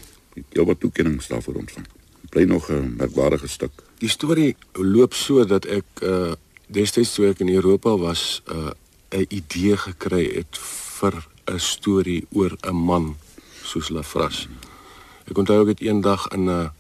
[0.53, 1.87] Heelwat toekennings daarvoor ontvang.
[2.29, 3.73] Bly nog 'n merkwaardige stuk.
[3.99, 6.33] Die storie loop so dat ek uh
[6.73, 8.73] destyds toe ek in Europa was, uh
[9.13, 10.59] 'n idee gekry het
[10.99, 11.15] vir
[11.47, 13.17] 'n storie oor 'n man
[13.63, 14.49] soos Lafras.
[15.31, 16.71] Ek onthou ek het eendag in 'n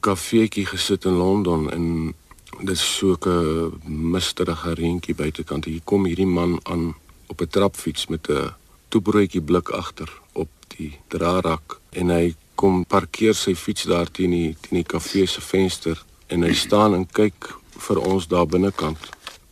[0.00, 2.14] kafeetjie gesit in Londen en
[2.60, 5.64] dis so 'n misterige reentjie buitekant.
[5.64, 6.94] Hier kom hierdie man aan
[7.26, 8.54] op 'n trapfiets met 'n
[8.88, 14.56] toebroodjie blik agter op die drarak en hy kom parkeer sy fiets daar teen die
[14.60, 18.98] teen die kafee se venster en hy staan en kyk vir ons daar binnekant.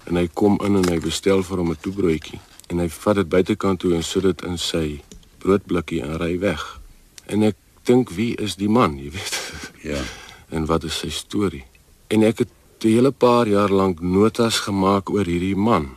[0.06, 2.40] En hy kom in en hy bestel vir hom 'n toebroodjie
[2.70, 5.00] en hy vat dit buitekant toe en sit dit in sy
[5.38, 6.80] broodblikkie en ry weg.
[7.26, 9.34] En ek dink wie is die man, jy weet?
[9.86, 10.02] Ja.
[10.50, 11.64] en wat is sy storie?
[12.08, 12.50] En ek het
[12.84, 15.96] 'n hele paar jaar lank notas gemaak oor hierdie man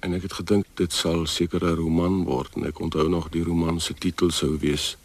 [0.00, 3.44] en ek het gedink dit sal seker 'n roman word en ek onthou nog die
[3.44, 4.96] roman se titel sou wees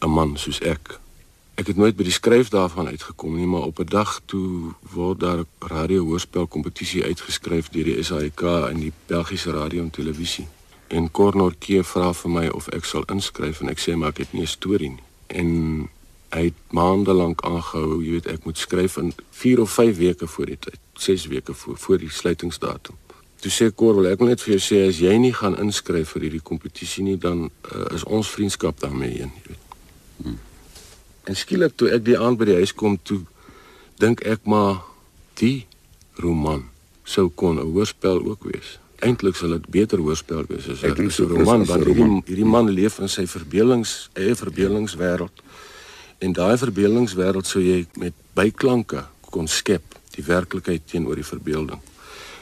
[0.00, 1.00] 'n man soos ek.
[1.60, 5.20] Ek het nooit by die skryf daarvan uitgekom nie, maar op 'n dag toe word
[5.20, 10.48] daar 'n radio hoorspel kompetisie uitgeskryf deur die SAIK en die Belgiese radio en televisie.
[10.88, 14.32] En Cornorke vra vir my of ek sal inskryf en ek sê maar ek het
[14.32, 15.02] nie 'n storie nie.
[15.26, 15.48] En
[16.30, 20.26] hy het maande lank aangehou, jy weet ek moet skryf in 4 of 5 weke
[20.26, 22.94] voor die tyd, 6 weke voor voor die sluitingsdatum.
[23.40, 26.08] Toe sê Cor, wil ek wil net vir jou sê as jy nie gaan inskryf
[26.08, 29.58] vir hierdie kompetisie nie, dan uh, is ons vriendskap daarmee heen, jy weet.
[30.22, 30.49] Hmm.
[31.24, 33.22] En skielik toe ek die aand by die huis kom toe
[34.00, 34.80] dink ek maar
[35.40, 35.66] die
[36.20, 36.68] roman
[37.04, 38.78] sou kon 'n hoorspel ook wees.
[39.00, 43.08] Eintlik sal dit beter hoorspel wees as 'n roman want hierdie hierdie man leef in
[43.08, 45.36] sy verbeeldings eie verbeeldingswêreld.
[46.18, 49.82] En daai verbeeldingswêreld sou jy met byklanke kon skep
[50.14, 51.80] die werklikheid teenoor die verbeelding.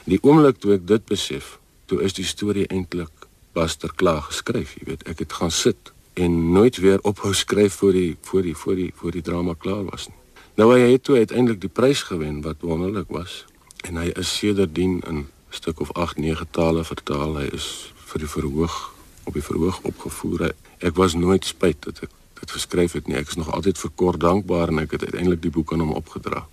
[0.05, 3.11] Die oomblik toe ek dit besef, toe is die storie eintlik
[3.53, 7.93] baster klaar geskryf, jy weet, ek het gaan sit en nooit weer ophou skryf voor
[7.93, 10.17] die voor die voor die voor die drama klaar was nie.
[10.59, 13.45] Nou hy het toe uiteindelik die prys gewen wat wonderlik was
[13.87, 17.37] en hy is sedertdien in 'n stuk of 8 9 tale vertaal.
[17.37, 20.53] Hy is vir die verhoog op die verhoog opgevoer.
[20.79, 23.17] Ek was nooit spyt dat ek dit geskryf het nie.
[23.17, 25.93] Ek is nog altyd vir kort dankbaar en ek het uiteindelik die boek aan hom
[25.93, 26.47] opgedra.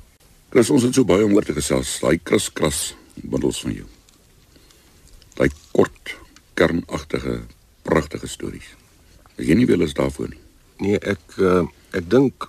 [0.49, 1.99] Chris, ons het so baie om oor te gesels.
[1.99, 3.88] Daai kras kras bundels van jou.
[5.36, 6.17] Daai kort
[6.54, 7.41] kernagtige
[7.82, 8.85] pragtige stories.
[9.36, 10.43] Ek weet nie wel is daarvoor nie.
[10.78, 11.63] Nee, ek uh,
[11.95, 12.48] ek dink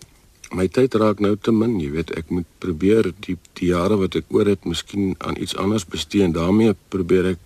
[0.55, 4.15] my tyd raak nou te min, jy weet, ek moet probeer die die jare wat
[4.19, 7.43] ek oor het, miskien aan iets anders bestee en daarmee probeer ek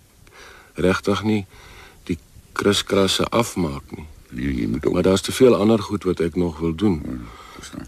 [0.81, 1.41] regtig nie
[2.09, 2.17] die
[2.57, 4.07] kriskrasse afmaak nie.
[4.31, 4.93] Nee, jy moet ook.
[4.93, 7.01] Maar daar's te veel ander goed wat ek nog wil doen.
[7.05, 7.19] Ja,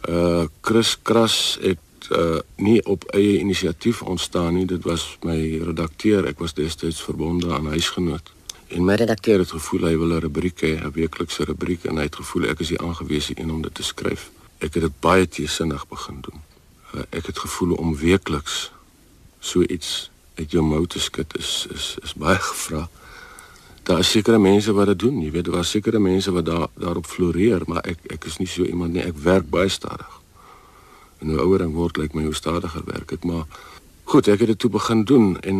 [0.10, 4.66] uh kriskras het uh nie op eie inisiatief ontstaan nie.
[4.66, 6.28] Dit was my redakteur.
[6.28, 8.34] Ek was destyds verbonde aan huisgenoot.
[8.74, 12.06] En my redakteur het gevoel hy wil 'n rubriek hê, 'n weeklikse rubriek en hy
[12.10, 14.32] het gevoel ek is die aangewese een om dit te skryf.
[14.58, 16.42] Ek het dit baie teesinnig begin doen.
[16.96, 18.72] Uh, ek het gevoel om weekliks
[19.40, 22.90] so iets uit jou mou te skud is is is baie gevra.
[23.84, 26.68] Daar is sekere mense wat dit doen, jy weet, daar is sekere mense wat daar
[26.74, 29.04] daarop floreer, maar ek ek is nie so iemand nie.
[29.04, 30.22] Ek werk baie stadig.
[31.20, 33.46] En hoe ouer ek word, lyk my hoe stadiger werk ek, maar
[34.04, 35.60] goed, ek het dit toe begin doen en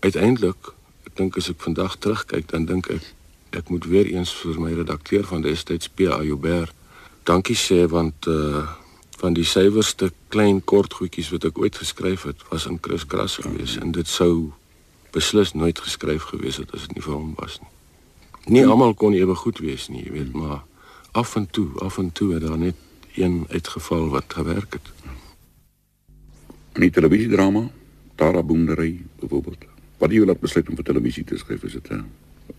[0.00, 0.72] uiteindelik
[1.12, 3.04] ek dink as ek vandag terugkyk dan dink ek
[3.52, 6.72] ek moet weer eens vir my redakteur van destyds PA Joubert
[7.28, 8.64] dankie sê want uh
[9.22, 13.36] van die suiwerste klein kort goedjies wat ek ooit geskryf het was in Chris Kras
[13.38, 14.50] gewees en dit sou
[15.14, 17.70] beslis nooit geskryf gewees het as dit nie vir hom was nie.
[18.56, 20.64] Nie almal kon ewe goed wees nie, jy weet, maar
[21.14, 22.74] af en toe, af en toe het daar net
[23.14, 24.90] een uitgeval wat gewerk het.
[26.74, 27.68] In die televisiedrama
[28.16, 29.71] Tara Boondery byvoorbeeld.
[30.02, 31.62] Wat jou laat besluit om vir televisie te skryf?
[31.62, 32.04] Is dit 'n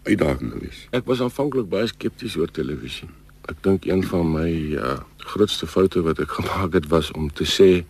[0.04, 0.88] uitdaging geweest?
[0.92, 3.10] Ek was aanvanklik baie skepties oor televisie.
[3.52, 7.44] Ek dink een van my uh, grootste foute wat ek gemaak het was om te
[7.44, 7.84] sê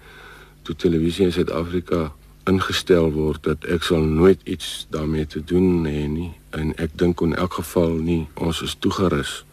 [0.61, 2.11] toe televisie in Suid-Afrika
[2.49, 7.21] ingestel word dat ek sal nooit iets daarmee te doen hê nie en ek dink
[7.21, 9.45] in elk geval nie ons is toegerus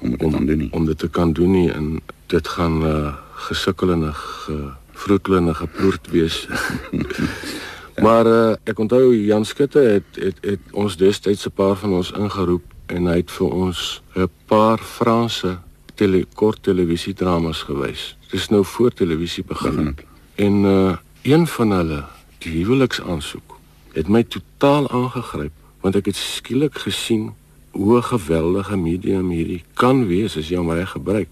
[0.00, 0.68] om dit om, doen nie.
[0.72, 3.14] om dit te kan doen nie en dit gaan uh,
[3.48, 6.46] gesukkel en gevroetelende geploerd wees
[8.02, 12.12] Maar uh, ek onthou Jan Skutte het, het het ons destyds 'n paar van ons
[12.12, 15.58] ingeroep en hy het vir ons 'n paar Franse
[15.94, 18.16] tele kort televisiedramas gewys.
[18.30, 20.04] Dis nou voor televisie begin het.
[20.34, 22.04] En uh een van hulle,
[22.38, 23.58] die huweliksaansoek,
[23.92, 27.34] het my totaal aangegryp want ek het skielik gesien
[27.70, 31.28] hoe 'n geweldige medium hierdie kan wees as jy hom reg gebruik.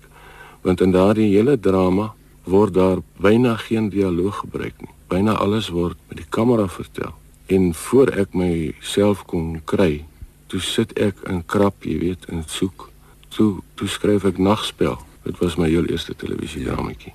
[0.63, 2.15] Want in daardie hele drama
[2.47, 7.15] word daar byna geen dialoog gebruik nie byna alles word met die kamera vertel.
[7.47, 10.05] En voor ek myself kon kry,
[10.51, 12.89] toe sit ek in krap, jy weet, en soek.
[13.35, 14.99] Toe toe skryf ek nagspel.
[15.27, 17.15] Dit was my heel eerste televisiedramatjie.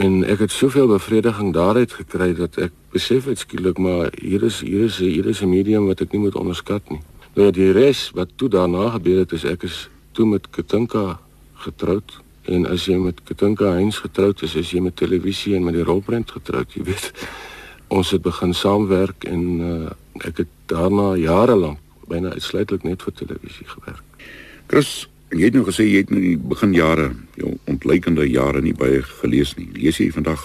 [0.00, 4.58] En ek het soveel bevrediging daaruit gekry dat ek besef het skielik maar hier is
[4.64, 7.00] hier is hier is 'n medium wat ek nie moet onderskat nie.
[7.34, 11.20] Nou ja, die res wat toe daarna gebeur het is ek is toe met Katinka
[11.54, 15.76] getroud En as jy met Katinka Heinz getroud is, is jy met televisie en met
[15.76, 17.12] die rolprent getroud, jy weet.
[17.94, 23.14] Ons het begin saamwerk en uh, ek het daarna jare lank byna uitsluitlik net vir
[23.16, 24.02] televisie gewerk.
[24.68, 28.74] Chris, jy het nou gesê jy het in die begin jare, jou ontleikende jare nie
[28.76, 29.70] baie gelees nie.
[29.76, 30.42] Lees jy vandag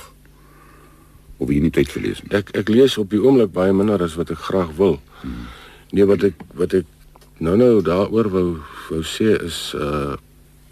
[1.40, 2.32] of jy nie tyd vir lees nie?
[2.40, 4.98] Ek ek lees op die oomblik baie minder as wat ek graag wil.
[5.20, 5.52] Hmm.
[5.92, 6.88] Nee, wat ek wat ek
[7.44, 8.48] nou nou daaroor wou
[8.90, 10.16] wou sê is uh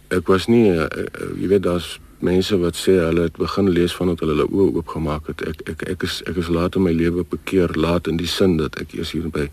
[0.09, 0.87] ek was nie uh,
[1.35, 5.29] jy weet daar's mense wat sê hulle het begin lees vandat hulle hulle oë oopgemaak
[5.29, 5.43] het.
[5.45, 8.57] Ek ek ek is ek is laat in my lewe bekeer, laat in die sin
[8.57, 9.47] dat ek eers hier by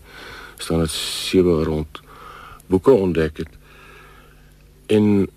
[0.57, 2.01] staan het sewe rond
[2.67, 3.53] boeke ontdek het.
[4.89, 5.27] En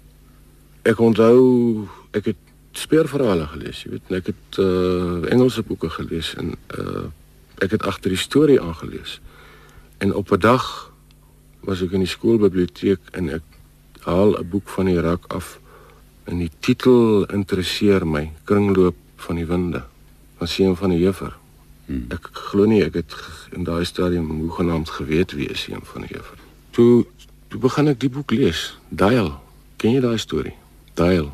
[0.89, 2.45] ek onthou ek het
[2.79, 7.09] speurverhale gelees, jy weet, ek het uh Engelse boeke gelees en uh
[7.59, 9.19] ek het agter die storie aangelees.
[9.99, 10.93] En op 'n dag
[11.61, 13.43] was ek in die skoolbiblioteek en ek
[14.09, 15.59] haal 'n boek van die rak af
[16.25, 19.85] en die titel interesseer my, Kringloop van die winde
[20.39, 21.35] van Seun van die Juffers.
[21.87, 22.05] Hmm.
[22.09, 23.15] Ek glo nie ek het
[23.57, 26.41] in daai stadium hoegenaamd geweet wie is Seun van die Juffers.
[26.71, 27.07] Toe
[27.49, 29.33] toe begin ek die boek lees, Dial.
[29.77, 30.57] Ken jy daai storie?
[30.95, 31.33] Dial.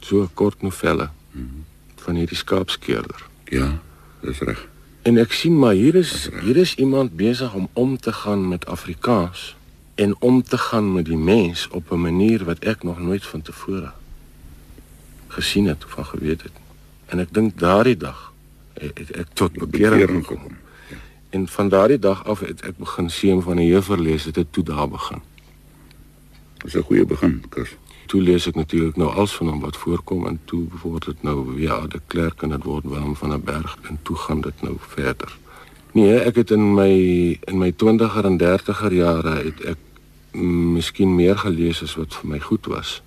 [0.00, 1.64] So 'n kort novelle hmm.
[1.96, 3.26] van hierdie skaapskeerder.
[3.44, 3.78] Ja,
[4.20, 4.68] dis reg.
[5.02, 8.66] En ek sien maar hier is hier is iemand besig om om te gaan met
[8.66, 9.55] Afrikaans
[9.96, 13.42] en om te gaan met die mens op 'n manier wat ek nog nooit van
[13.42, 13.92] tevore
[15.26, 16.52] gesien het of van geweet het.
[17.06, 18.32] En ek dink daardie dag
[18.72, 20.56] het, het ek tot bekering gekom.
[20.90, 20.96] Ja.
[21.30, 24.46] En van daardie dag af het ek begin seën van die Juffrou lees, het dit
[24.50, 25.22] toe daar begin.
[26.64, 27.76] Dis 'n goeie begin, Chris.
[28.06, 31.60] Toe lees ek natuurlik nou als van hom wat voorkom en toe word dit nou
[31.60, 34.76] ja, de Klerk en dit word Willem van der Berg en toe gaan dit nou
[34.78, 35.36] verder.
[35.92, 36.92] Nee, ek het in my
[37.44, 39.76] in my 20er en 30er jare het ek
[40.36, 43.00] miskien meer gelees as wat vir my goed was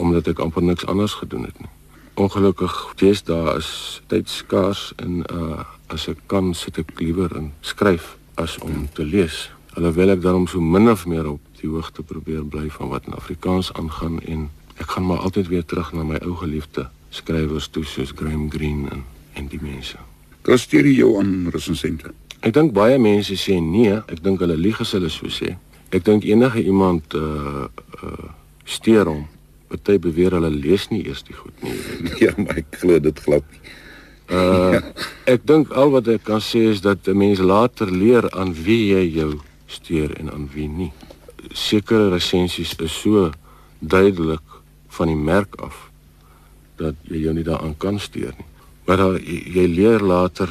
[0.00, 1.68] omdat ek amper niks anders gedoen het nie.
[2.14, 8.14] Ongelukkig deesdae is tyd skaars en uh as ek kan sit ek liewer en skryf
[8.40, 9.50] as om te lees.
[9.76, 13.18] Alhoewel ek daarom so min of meer op die hoogte probeer bly van wat in
[13.18, 14.48] Afrikaans aangaan en
[14.80, 18.88] ek gaan maar altyd weer terug na my ou geliefde skrywers toe soos Graham Greene
[18.90, 19.04] en
[19.36, 19.98] en die mense.
[20.44, 22.12] Jy jou aan resensente?
[22.40, 25.54] Ek dink baie mense sê nee, ek dink hulle lieg as hulle so sê.
[25.92, 27.68] Ek dink enige iemand uh
[28.04, 28.30] uh
[28.64, 29.26] steur hom.
[29.68, 31.76] Party beweer hulle lees nie eers die goed nie.
[32.24, 33.62] ja, maar ek glo dit glad nie.
[34.32, 34.80] Uh
[35.34, 38.94] ek dink al wat ek kan sê is dat 'n mens later leer aan wie
[38.94, 39.32] jy jou
[39.66, 40.92] steur en aan wie nie.
[41.52, 43.30] Sekere resensies is so
[43.80, 44.48] duidelik
[44.88, 45.90] van die merk af
[46.76, 48.48] dat jy jou nie daaraan kan steur nie.
[48.86, 50.48] Maar dan jy leer later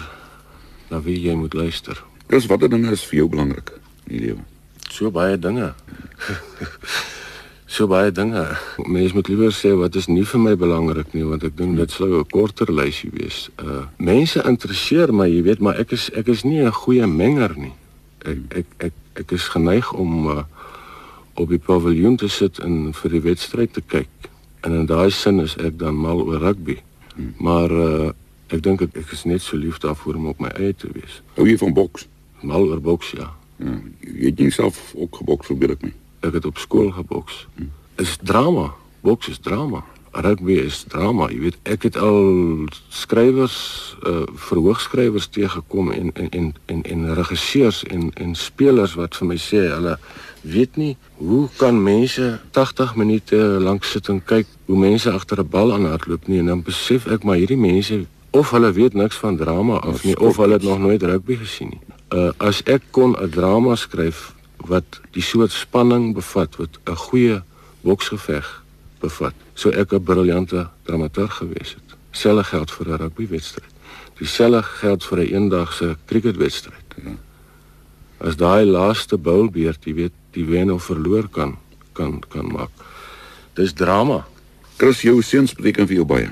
[0.89, 1.97] na wie jy moet luister.
[2.29, 3.73] Dis watter dinge is vir jou belangrik
[4.05, 4.50] in die lewe?
[4.91, 5.73] So baie dinge.
[7.71, 8.43] so baie dinge.
[8.85, 11.91] Mense moet liewer sê wat is nie vir my belangrik nie want ek dink dit
[11.91, 13.49] sou 'n korter lysie wees.
[13.57, 17.55] Uh mense interesseer my, jy weet, maar ek is ek is nie 'n goeie menger
[17.55, 17.73] nie.
[18.25, 20.43] Ek ek ek ek is geneig om uh,
[21.35, 24.11] op die paviljoen te sit en vir die wedstryd te kyk.
[24.61, 26.81] En in daai sin is ek dan mal oor rugby.
[27.37, 28.11] Maar uh
[28.51, 31.21] ek dink ek, ek is net so lief daarvoor om op my eie te wees.
[31.39, 32.07] Hou jy van boks?
[32.43, 33.31] Mal oor boks, ja.
[33.61, 35.93] Ja, jy het jouself ook geboks, weet ek nie.
[36.25, 37.47] Ek het op skool geboks.
[37.55, 37.69] Hm.
[38.01, 38.73] Is drama.
[39.01, 39.83] Boks is drama.
[40.11, 41.29] Rugby is drama.
[41.31, 43.57] Jy weet, ek het al skrywers,
[44.07, 49.37] uh verhoogskrywers teëgekom en en en en en regisseurs en en spelers wat vir my
[49.37, 49.97] sê hulle
[50.41, 55.49] weet nie hoe kan mense 80 minute lank sit en kyk hoe mense agter 'n
[55.49, 59.37] bal aanhardloop nie en dan besef ek maar hierdie mense of hulle weet niks van
[59.37, 61.81] drama af nie of hulle het nog nooit rugby gesien nie
[62.13, 67.43] uh, as ek kon 'n drama skryf wat die soort spanning bevat wat 'n goeie
[67.81, 68.63] boksgeveg
[68.99, 71.97] bevat, sou ek 'n briljante dramaturg gewees het.
[72.11, 73.73] Selfe geld vir 'n rugbywedstryd.
[74.17, 76.89] Dieselfde geld vir 'n een eendagse cricketwedstryd.
[77.03, 77.15] Ja.
[78.17, 81.57] As daai laaste bowlbeurt, jy weet, die wen of verloor kan
[81.93, 82.69] kan kan maak.
[83.53, 84.27] Dis drama.
[84.77, 86.29] Chris, jou seuns beteken vir jou baie.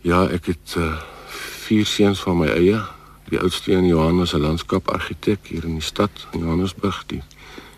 [0.00, 1.00] Ja, ek het uh,
[1.66, 2.80] vier seuns van my eie
[3.28, 7.04] die oudste een Johannes 'n landskapargitek hier in die stad in Johannesburg.
[7.06, 7.22] Die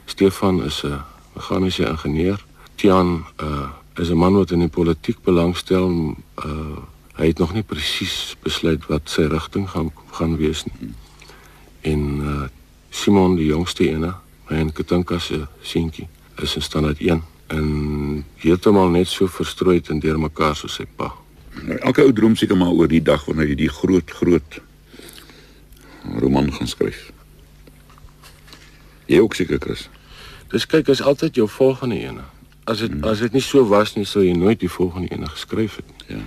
[0.05, 1.03] Stefan is 'n
[1.35, 2.45] meganiese ingenieur.
[2.75, 6.17] Tian uh, is 'n man wat in die politiek belangstel.
[6.45, 6.79] Uh,
[7.15, 10.95] hy het nog nie presies besluit wat sy rigting gaan gaan wees nie.
[11.81, 12.43] En uh,
[12.91, 14.15] Simon die jongste ene
[14.49, 16.09] my en Katinka se seentjie
[16.43, 21.15] is in standaard 1 en heeltemal net so verstrooid en deurmekaar soos sy pa.
[21.81, 24.61] Elke ou droom seker maar oor die dag wanneer jy die groot groot
[26.19, 27.11] roman gaan skryf.
[29.07, 29.89] Jy ook seker Chris.
[30.51, 32.27] Dis kyk is altyd jou volgende ene.
[32.65, 33.05] As dit hmm.
[33.05, 36.17] as dit nie so was nie sou jy nooit die volgende ene geskryf het nie.
[36.17, 36.23] Ja.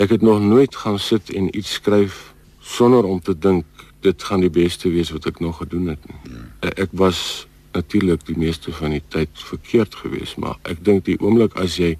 [0.00, 3.64] Ek het nog nooit gaan sit en iets skryf sonder om te dink
[4.00, 6.20] dit gaan die beste wees wat ek nog gedoen het nie.
[6.32, 6.44] Ja.
[6.60, 11.18] E, ek was natuurlik die meeste van die tyd verkeerd geweest, maar ek dink die
[11.20, 11.94] oomblik as jy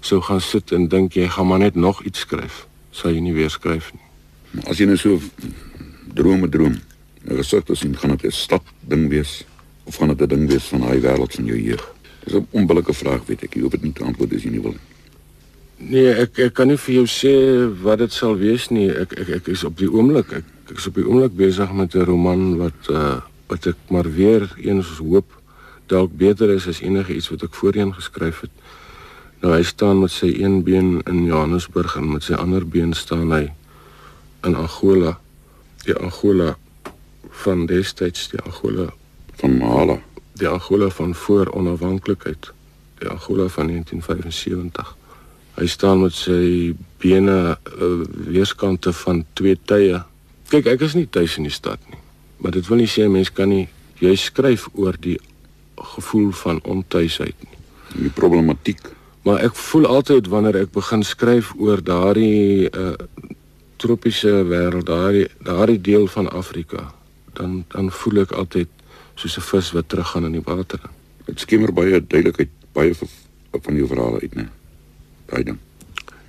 [0.00, 3.34] sou gaan sit en dink jy gaan maar net nog iets skryf, sal jy nie
[3.36, 4.64] weer skryf nie.
[4.70, 5.18] As jy nou so
[6.14, 6.76] drome droom.
[7.22, 9.44] Nou gesig te sien gaan dit 'n stap ding wees
[9.84, 11.84] of gaan dit 'n ding wees van daai wêreld van jou jeug.
[12.24, 13.56] Dis 'n onbillike vraag weet ek.
[13.56, 14.74] Ek hoop dit nie te antwoord as jy nie wil.
[15.76, 17.32] Nee, ek ek kan nie vir jou sê
[17.82, 18.90] wat dit sal wees nie.
[18.90, 21.94] Ek ek ek is op die oomblik ek, ek is op die oomblik besig met
[21.94, 25.26] 'n roman wat uh wat ek maar weer eens hoop
[25.90, 28.50] dalk beter is as enige iets wat ek voorheen geskryf het.
[29.42, 33.32] Nou hy staan met sy een been in Johannesburg en met sy ander been staan
[33.32, 33.50] hy
[34.46, 35.18] in Angola.
[35.84, 36.56] Die Angola
[37.42, 38.90] van destyds, die Angola
[39.40, 39.98] van Mahala,
[40.40, 42.50] die Angola van voor onafhanklikheid,
[42.98, 44.96] die Angola van 1975.
[45.56, 47.88] Hy staan met sy bene uh,
[48.28, 50.02] weerskante van twee tye.
[50.52, 51.98] Kyk, ek is nie tuis in die stad nie.
[52.40, 53.68] Maar dit wil nie sê 'n mens kan nie
[54.00, 55.18] jy skryf oor die
[55.76, 57.58] gevoel van ontuisheid nie.
[58.06, 58.80] Die problematiek.
[59.22, 62.94] Maar ek voel altyd wanneer ek begin skryf oor daardie uh
[63.80, 66.90] tropiese wêreld, daardie daardie deel van Afrika,
[67.38, 68.68] dan dan voel ek altyd
[69.14, 70.80] soos 'n vis wat teruggaan in die water.
[71.26, 72.94] Dit skemer baie duidelikheid baie
[73.62, 74.48] van jou verhale uit, né?
[75.26, 75.58] Baie ding.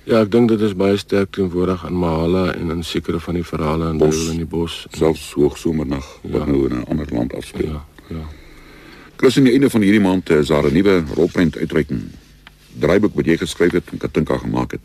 [0.04, 3.44] Ja, ek dink dit is baie sterk teenwoordig in Mahala en in sekere van die
[3.44, 4.86] verhale in Duiwel in die bos.
[4.90, 6.50] Selfs hoogsomernag wat Ja.
[6.52, 7.68] nou in 'n ander land afspeel.
[7.72, 8.24] Ja, ja.
[9.16, 12.00] Plus aan die einde van hierdie maand is daar 'n nuwe rolprent uitreiking.
[12.78, 14.80] Draaiboek wat jy geskryf het en Katinka gemaak het.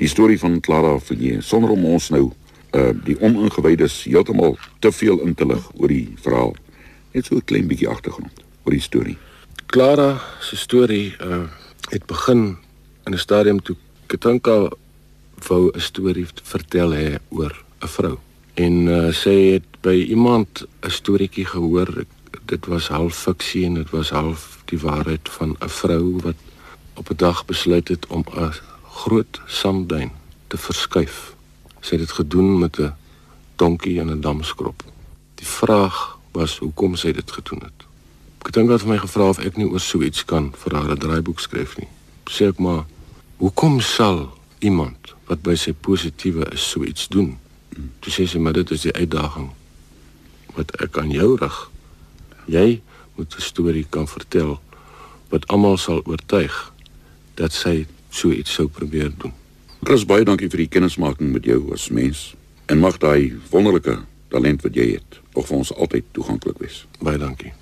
[0.00, 2.30] Die storie van Clara Villiers sonder om ons nou
[2.72, 6.54] uh die oningewydes heeltemal te veel in te lig oor die verhaal.
[7.12, 9.18] Net so 'n klein bietjie agtergrond oor die storie.
[9.66, 11.44] Clara se storie uh
[11.90, 12.56] het begin
[13.04, 13.76] in 'n stadium toe
[14.06, 14.70] Katinka
[15.48, 17.52] wou 'n storie vertel hê oor
[17.84, 18.16] 'n vrou.
[18.54, 22.04] En uh, sy het by iemand 'n storieetjie gehoor.
[22.46, 26.40] Dit was half fiksie en dit was half die waarheid van 'n vrou wat
[26.96, 28.52] op 'n dag besluit het om 'n
[28.90, 30.10] groot sandduin
[30.46, 31.34] te verskuif.
[31.80, 32.94] Sy het dit gedoen met 'n
[33.56, 34.82] donkie en 'n damskrop.
[35.34, 37.86] Die vraag was hoekom sy dit gedoen het.
[38.44, 40.98] Ek dink dat my gevra of ek nie oor so iets kan vir haar 'n
[40.98, 41.88] draaiboek skryf nie.
[42.30, 42.84] Sê ek maar,
[43.36, 47.38] hoekom sal iemand wat by sy positiewe is so iets doen?
[48.00, 49.50] Toe sê sy maar dit is die uitdaging
[50.54, 51.70] wat ek aan jou rig.
[52.46, 52.80] Jy
[53.16, 54.60] moet 'n storie kan vertel
[55.28, 56.72] wat almal sal oortuig
[57.34, 59.32] dat sy so iets sou probeer doen.
[59.82, 62.34] Chris baie dankie vir die kennismaking met jou as mens
[62.66, 63.96] en mag daai wonderlike
[64.30, 66.84] talent wat jy het nog vir ons altyd toeganklik wees.
[67.00, 67.52] Baie dankie.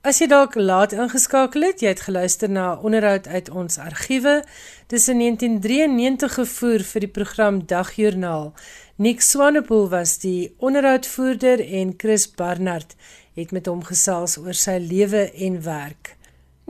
[0.00, 4.44] As jy dalk laat ingeskakel het, jy het geluister na 'n onderhoud uit ons argiewe.
[4.88, 8.54] Dis in 1993 gevoer vir die program Dagjoernaal.
[8.96, 12.96] Nick Swanepoel was die onderhoudvoerder en Chris Barnard
[13.34, 16.16] het met hom gesels oor sy lewe en werk.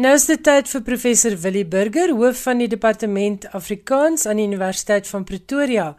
[0.00, 4.46] Nou is dit tyd vir professor Willie Burger, hoof van die departement Afrikaans aan die
[4.48, 5.90] Universiteit van Pretoria,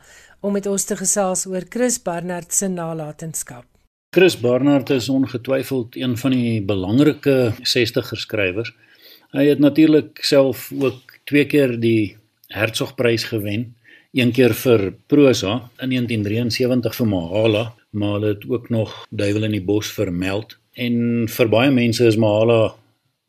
[0.42, 3.68] om met ons te gesels oor Chris Barnard se nalatenskap.
[4.18, 8.74] Chris Barnard is ongetwyfeld een van die belangrike 60er skrywers.
[9.38, 12.18] Hy het natuurlik self ook twee keer die
[12.58, 13.70] Hertzogprys gewen,
[14.18, 19.60] een keer vir prosa in 1973 vir Mahala, maar hulle het ook nog Duiwel in
[19.60, 20.58] die bos vermeld.
[20.74, 22.72] En vir baie mense is Mahala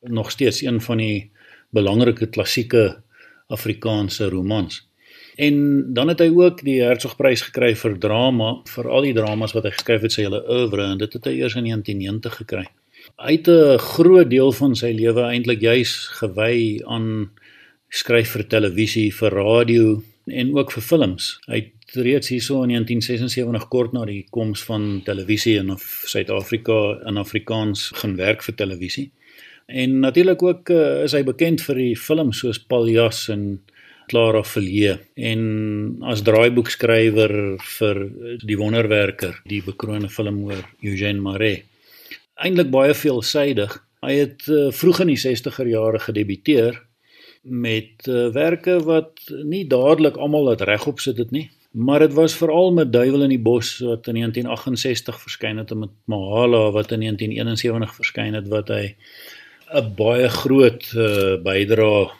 [0.03, 1.31] nog steeds een van die
[1.71, 3.03] belangrike klassieke
[3.47, 4.83] Afrikaanse romans.
[5.35, 9.65] En dan het hy ook die Hertzogprys gekry vir drama, vir al die dramas wat
[9.65, 12.67] hy geskryf het sy hele oeuvre en dit het hy eers in 1990 gekry.
[13.19, 17.31] Hy het 'n groot deel van sy lewe eintlik juis gewy aan
[17.89, 21.39] skryf vir televisie, vir radio en ook vir films.
[21.47, 27.01] Hy het reeds hierso in 1976 kort na die koms van televisie in Af- Suid-Afrika
[27.07, 29.11] in Afrikaans gaan werk vir televisie.
[29.73, 33.63] En natuurlik ook uh, is hy bekend vir die films soos Paljas en
[34.11, 35.43] Clara Villiers en
[36.13, 37.33] as draaiboekskrywer
[37.79, 38.01] vir
[38.45, 41.65] Die Wonderwerker, die bekroonde film oor Eugène Marais.
[42.43, 43.79] Eintlik baie veelsidig.
[44.05, 46.81] Hy het uh, vroeg in die 60er jare gedebuteer
[47.43, 52.37] met uh, werke wat nie dadelik almal dit regop sit dit nie, maar dit was
[52.37, 56.93] veral met Duiwel in die bos wat in 1968 verskyn het en met Mahala wat
[56.93, 58.91] in 1971 verskyn het wat hy
[59.75, 62.11] 'n baie groot uh, bydrae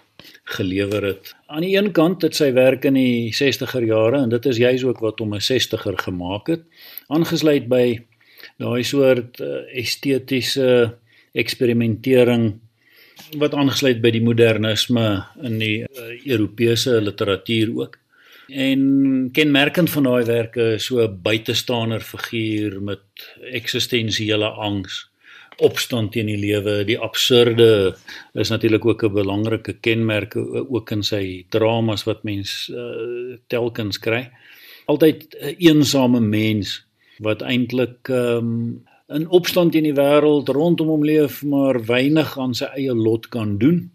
[0.45, 1.35] gelewer het.
[1.47, 4.85] Aan die een kant het sy werk in die 60er jare en dit is juis
[4.85, 6.63] ook wat hom 'n 60er gemaak het,
[7.09, 8.01] aangesluit by
[8.59, 10.95] daai soort uh, estetiese
[11.33, 12.61] eksperimentering
[13.39, 17.99] wat aangesluit by die modernisme in die uh, Europese literatuur ook.
[18.49, 23.01] En kenmerkend van daai werke is so 'n buitestander figuur met
[23.53, 25.09] eksistensiële angs,
[25.59, 27.97] opstand teen die lewe, die absurde
[28.35, 34.31] is natuurlik ook 'n belangrike kenmerk ook in sy dramas wat mens uh, telkens kry.
[34.87, 36.85] Altyd 'n eensame mens
[37.19, 42.69] wat eintlik um, in opstand teen die wêreld rondom hom leef maar weinig aan sy
[42.77, 43.91] eie lot kan doen.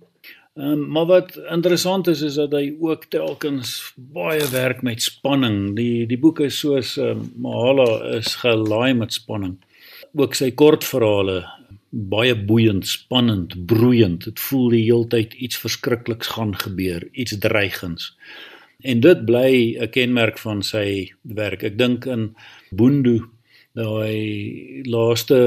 [0.57, 5.75] Ehm um, maar wat interessant is is dat hy ook telkens baie werk met spanning.
[5.75, 9.57] Die die boek is soos um, Mahala is gelaai met spanning.
[10.17, 11.43] Ook sy kortverhale
[11.89, 14.23] baie boeiend, spannend, broeiend.
[14.25, 18.15] Dit voel die heeltyd iets verskrikliks gaan gebeur, iets dreigends.
[18.81, 21.63] En dit bly 'n kenmerk van sy werk.
[21.63, 22.35] Ek dink in
[22.71, 23.29] Boondu,
[23.73, 25.37] daai laaste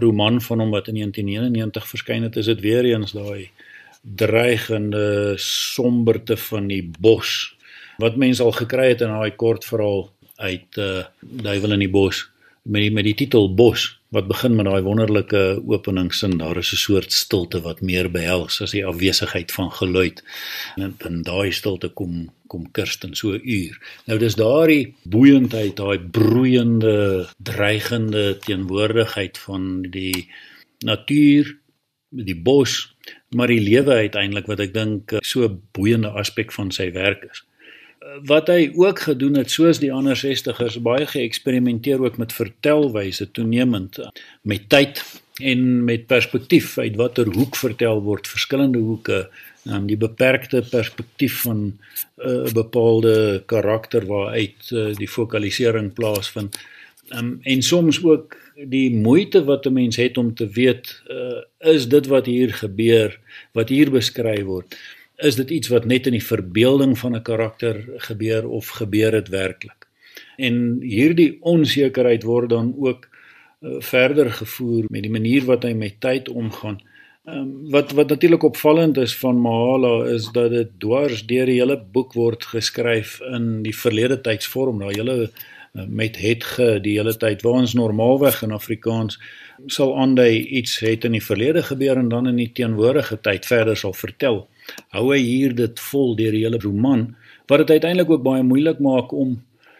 [0.00, 3.50] roman van hom wat in 1991 verskyn het, is dit weer eens daai
[4.04, 7.56] dreigende somberte van die bos
[7.98, 12.33] wat mense al gekry het in daai kort verhaal uit uh Duiwel in die bos
[12.64, 16.80] met die, met die titel Bos wat begin met daai wonderlike openingssin daar is 'n
[16.80, 20.22] soort stilte wat meer behels as die afwesigheid van geluid.
[20.76, 23.78] En in daai stilte kom kom Kirsten so 'n uur.
[24.06, 30.28] Nou dis daardie boeiendheid daai broeiende dreigende teenwoordigheid van die
[30.78, 31.58] natuur
[32.10, 32.94] die bos
[33.34, 37.44] maar die lewe uiteindelik wat ek dink so 'n boeiende aspek van sy werk is
[38.22, 43.98] wat hy ook gedoen het soos die ander 60ers baie geëksperimenteer ook met vertelwyse toenemend
[44.42, 45.02] met tyd
[45.42, 49.24] en met perspektief uit watter hoek vertel word verskillende hoeke
[49.66, 51.78] um, die beperkte perspektief van 'n
[52.28, 56.58] uh, bepaalde karakter waaruit uh, die fokalisering plaasvind.
[57.10, 61.88] Um, en soms ook die moeite wat 'n mens het om te weet uh, is
[61.88, 63.18] dit wat hier gebeur
[63.52, 64.76] wat hier beskryf word
[65.16, 69.28] is dit iets wat net in die verbeelding van 'n karakter gebeur of gebeur dit
[69.28, 69.86] werklik?
[70.36, 73.08] En hierdie onsekerheid word dan ook
[73.60, 76.80] uh, verder gevoer met die manier wat hy met tyd omgaan.
[77.24, 81.78] Um, wat wat natuurlik opvallend is van Mahala is dat dit dwars deur die hele
[81.92, 87.16] boek word geskryf in die verlede tydsvorm, daai hele uh, met het ge die hele
[87.16, 89.18] tyd waar ons normaalweg in Afrikaans
[89.66, 93.76] sal aandui iets het in die verlede gebeur en dan in die teenwoordige tyd verder
[93.76, 94.48] sal vertel
[94.96, 98.80] hou hy hier dit vol deur die hele roman wat dit uiteindelik ook baie moeilik
[98.80, 99.36] maak om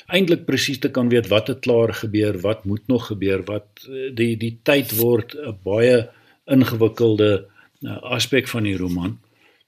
[0.07, 4.11] eintlik presies te kan weet wat het klaar gebeur, wat moet nog gebeur, wat eh,
[4.15, 6.09] die die tyd word 'n baie
[6.47, 7.47] ingewikkelde
[7.83, 9.19] eh, aspek van die roman.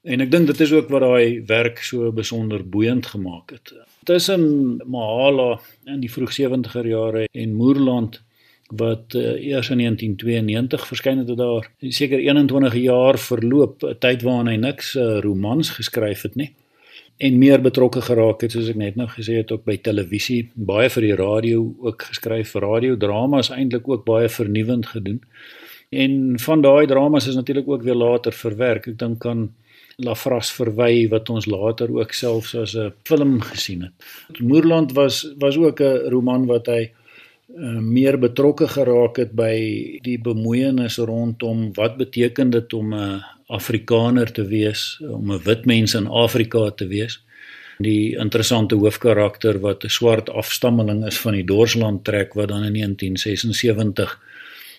[0.05, 3.73] En ek dink dit is ook wat daai werk so besonder boeiend gemaak het.
[4.05, 8.23] Tussen Mahala in die vroeg 70er jare en Moerland
[8.71, 14.47] wat uh, eers in 1992 verskyn het daar seker 21 jaar verloop 'n tyd waarin
[14.47, 16.53] hy niks uh, romans geskryf het nie
[17.17, 20.89] en meer betrokke geraak het soos ek net nou gesê het ook by televisie baie
[20.93, 25.23] vir die radio ook geskryf vir radiodramas eintlik ook baie vernuwend gedoen.
[25.91, 28.89] En van daai dramas is natuurlik ook weer later verwerk.
[28.89, 29.49] Ek dink aan
[29.97, 34.41] Lafras verwy wat ons later ook selfs as 'n film gesien het.
[34.41, 36.91] Moerland was was ook 'n roman wat hy
[37.49, 39.55] uh, meer betrokke geraak het by
[40.03, 45.95] die bemoeienis rondom wat beteken dit om 'n Afrikaner te wees, om 'n wit mens
[45.95, 47.23] in Afrika te wees.
[47.79, 52.73] Die interessante hoofkarakter wat 'n swart afstammeling is van die Dorsland trek wat dan in
[52.73, 54.19] 1976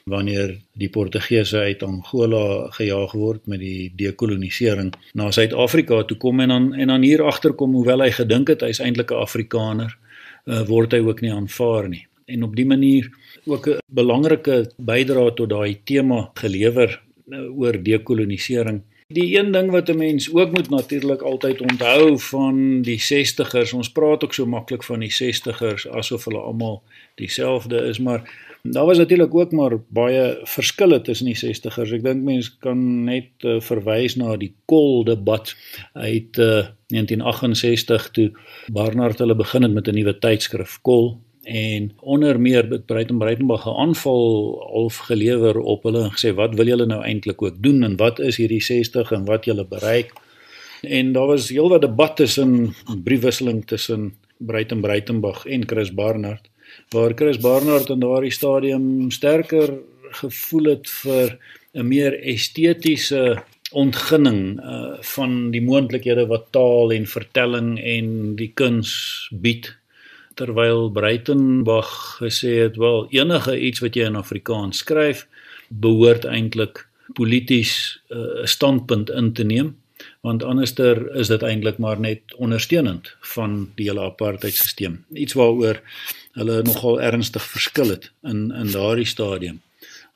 [0.08, 6.50] wanneer die Portugese uit Angola gejaag word met die dekolonisering na Suid-Afrika toe kom en
[6.50, 9.98] dan en dan hier agterkom hoewel hy gedink het hy's eintlik 'n Afrikaner
[10.46, 13.10] uh, word hy ook nie aanvaar nie en op die manier
[13.46, 18.82] ook 'n belangrike bydrae tot daai tema gelewer nou, oor dekolonisering.
[19.08, 23.92] Die een ding wat 'n mens ook moet natuurlik altyd onthou van die 60ers, ons
[23.92, 26.84] praat ook so maklik van die 60ers asof hulle almal
[27.16, 31.94] dieselfde is, maar daar was natuurlik ook maar baie verskille tussen die 60ers.
[31.94, 35.56] Ek dink mense kan net uh, verwys na die kol debat
[35.94, 38.32] uit uh, 1968 toe
[38.72, 43.66] Barnard hulle begin het met 'n nuwe tydskrif Kol en onder meer het Breiten Breitenberg
[43.66, 44.24] 'n aanval
[44.72, 48.20] half gelewer op hulle en gesê wat wil julle nou eintlik ook doen en wat
[48.20, 50.14] is hierdie 60 en wat julle bereik?
[50.82, 56.50] En daar was heelwat debat tussen briefwisseling tussen Breiten Breitenberg en Chris Barnard
[56.90, 59.80] waar Chris Barnard in daardie stadium sterker
[60.22, 61.38] gevoel het vir
[61.74, 68.92] 'n meer estetiese ontginning uh, van die moontlikhede wat taal en vertelling en die kuns
[69.32, 69.76] bied
[70.38, 71.90] terwyl Breitenberg
[72.22, 75.26] gesê het wel enige iets wat jy in Afrikaans skryf
[75.68, 76.86] behoort eintlik
[77.18, 77.74] polities
[78.10, 79.76] eh, 'n uh, standpunt in te neem
[80.22, 85.82] want anderster is dit eintlik maar net ondersteunend van die hele apartheidstelsel iets waaroor
[86.38, 89.62] hulle nogal ernstig verskil het in in daardie stadium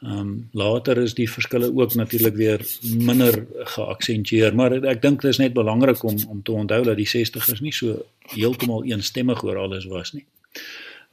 [0.01, 2.61] Ehm um, later is die verskille ook natuurlik weer
[2.97, 7.09] minder geaksentueer, maar ek dink dit is net belangrik om om te onthou dat die
[7.09, 7.99] 60ers nie so
[8.33, 10.25] heeltemal eensstemmig oor alles was nie.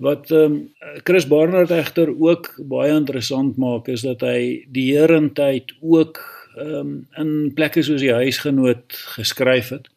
[0.00, 0.56] Wat ehm um,
[1.04, 6.24] Chris Barnard egter ook baie interessant maak is dat hy die herentyd ook
[6.56, 9.92] ehm um, in plekke soos die huisgenoot geskryf het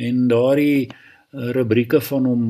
[0.00, 2.44] en daardie uh, rubrieke van hom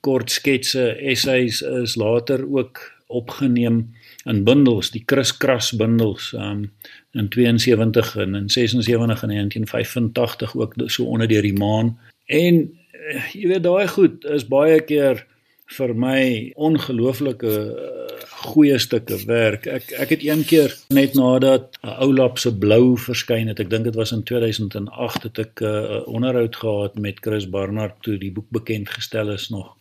[0.00, 3.84] kort sketse essays is later ook opgeneem
[4.24, 6.72] in bundels die Chris Kras bundels um,
[7.12, 13.26] in 72 en in 76 en 1985 ook so onder deur die maan en uh,
[13.32, 15.24] jy weet daai goed is baie keer
[15.70, 16.20] vir my
[16.58, 18.10] ongelooflike uh,
[18.40, 19.66] goeie stukke werk.
[19.70, 23.70] Ek ek het een keer net nadat 'n ou lap se blou verskyn het, ek
[23.70, 28.18] dink dit was in 2008 het ek 'n uh, onderhoud gehad met Chris Barnard toe
[28.18, 29.76] die boek bekend gestel is nog.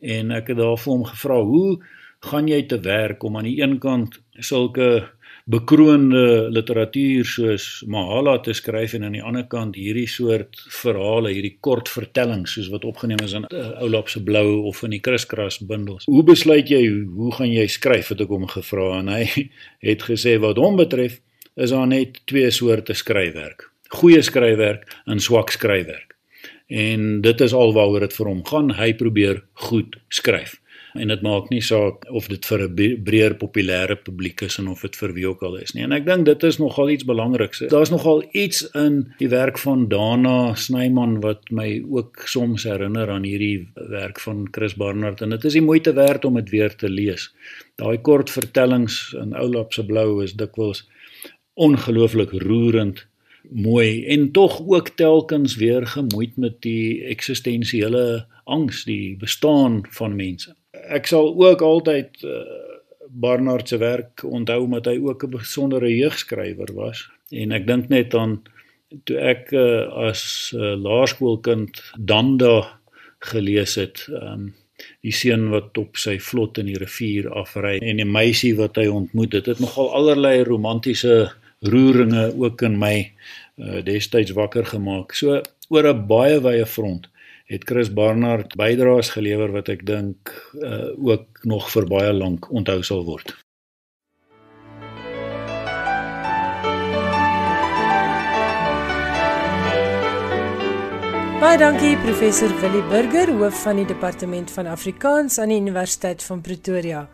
[0.00, 1.78] En ek het daar vir hom gevra, "Hoe
[2.20, 5.08] gaan jy te werk om aan die een kant sulke
[5.50, 11.56] bekroonde literatuur soos Mahala te skryf en aan die ander kant hierdie soort verhale, hierdie
[11.64, 15.58] kort vertellings soos wat opgeneem is in uh, Oulap se Blou of in die Kriskras
[15.64, 16.06] bundels.
[16.10, 19.24] Hoe besluit jy hoe gaan jy skryf het ek hom gevra en hy
[19.90, 21.18] het gesê wat hom betref
[21.56, 23.70] is daar net twee soorte skryfwerk.
[23.96, 26.14] Goeie skryfwerk en swak skryfwerk.
[26.70, 28.74] En dit is alwaaroor dit vir hom gaan.
[28.78, 30.60] Hy probeer goed skryf
[30.94, 34.82] en dit maak nie saak of dit vir 'n breër populêre publiek is en of
[34.82, 35.82] dit vir wie ook al is nie.
[35.82, 37.62] En ek dink dit is nogal iets belangriks.
[37.68, 43.24] Daar's nogal iets in die werk van Dana Snyman wat my ook soms herinner aan
[43.24, 46.88] hierdie werk van Chris Barnard en dit is die moeite werd om dit weer te
[46.88, 47.30] lees.
[47.76, 50.88] Daai kort vertellings in Oulap se blou is dikwels
[51.54, 53.06] ongelooflik roerend
[53.50, 60.54] mooi en tog ook telkens weer gemoeid met die eksistensiële angs die bestaan van mense
[60.90, 62.42] ek sal ook altyd uh,
[63.10, 67.08] Barnard se werk onthou omdat hy ook 'n besondere jeugskrywer was.
[67.30, 68.42] En ek dink net aan
[69.04, 72.78] toe ek uh, as uh, laerskoolkind Danda
[73.18, 74.54] gelees het um,
[75.04, 78.86] die seun wat op sy vlot in die rivier afry en die meisie wat hy
[78.88, 81.30] ontmoet het het nogal allerlei romantiese
[81.60, 82.94] roeringe ook in my
[83.60, 85.14] uh, destyds wakker gemaak.
[85.14, 87.10] So oor 'n baie wye front
[87.50, 92.78] het Chris Barnard bydraes gelewer wat ek dink uh, ook nog vir baie lank onthou
[92.86, 93.34] sal word.
[101.40, 106.42] Baie dankie professor Willie Burger, hoof van die departement van Afrikaans aan die Universiteit van
[106.44, 107.06] Pretoria.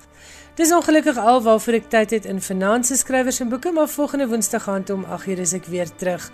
[0.56, 4.68] Dis ongelukkig al waarvoor ek tyd het in finansies skrywers en boeke, maar volgende Woensdag
[4.72, 6.30] aand om 8:00 is ek weer terug.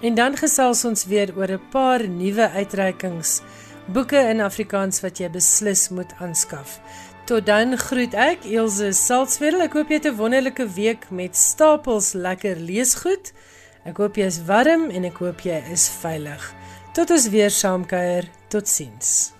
[0.00, 3.40] En dan gesels ons weer oor 'n paar nuwe uitreikings
[3.86, 6.80] boeke in Afrikaans wat jy beslis moet aanskaf.
[7.24, 9.64] Tot dan groet ek Elsje Salzwetel.
[9.64, 13.32] Ek hoop jy het 'n wonderlike week met stapels lekker leesgoed.
[13.84, 16.54] Ek hoop jy is warm en ek hoop jy is veilig.
[16.92, 18.28] Tot ons weer saamkuier.
[18.48, 19.32] Totsiens.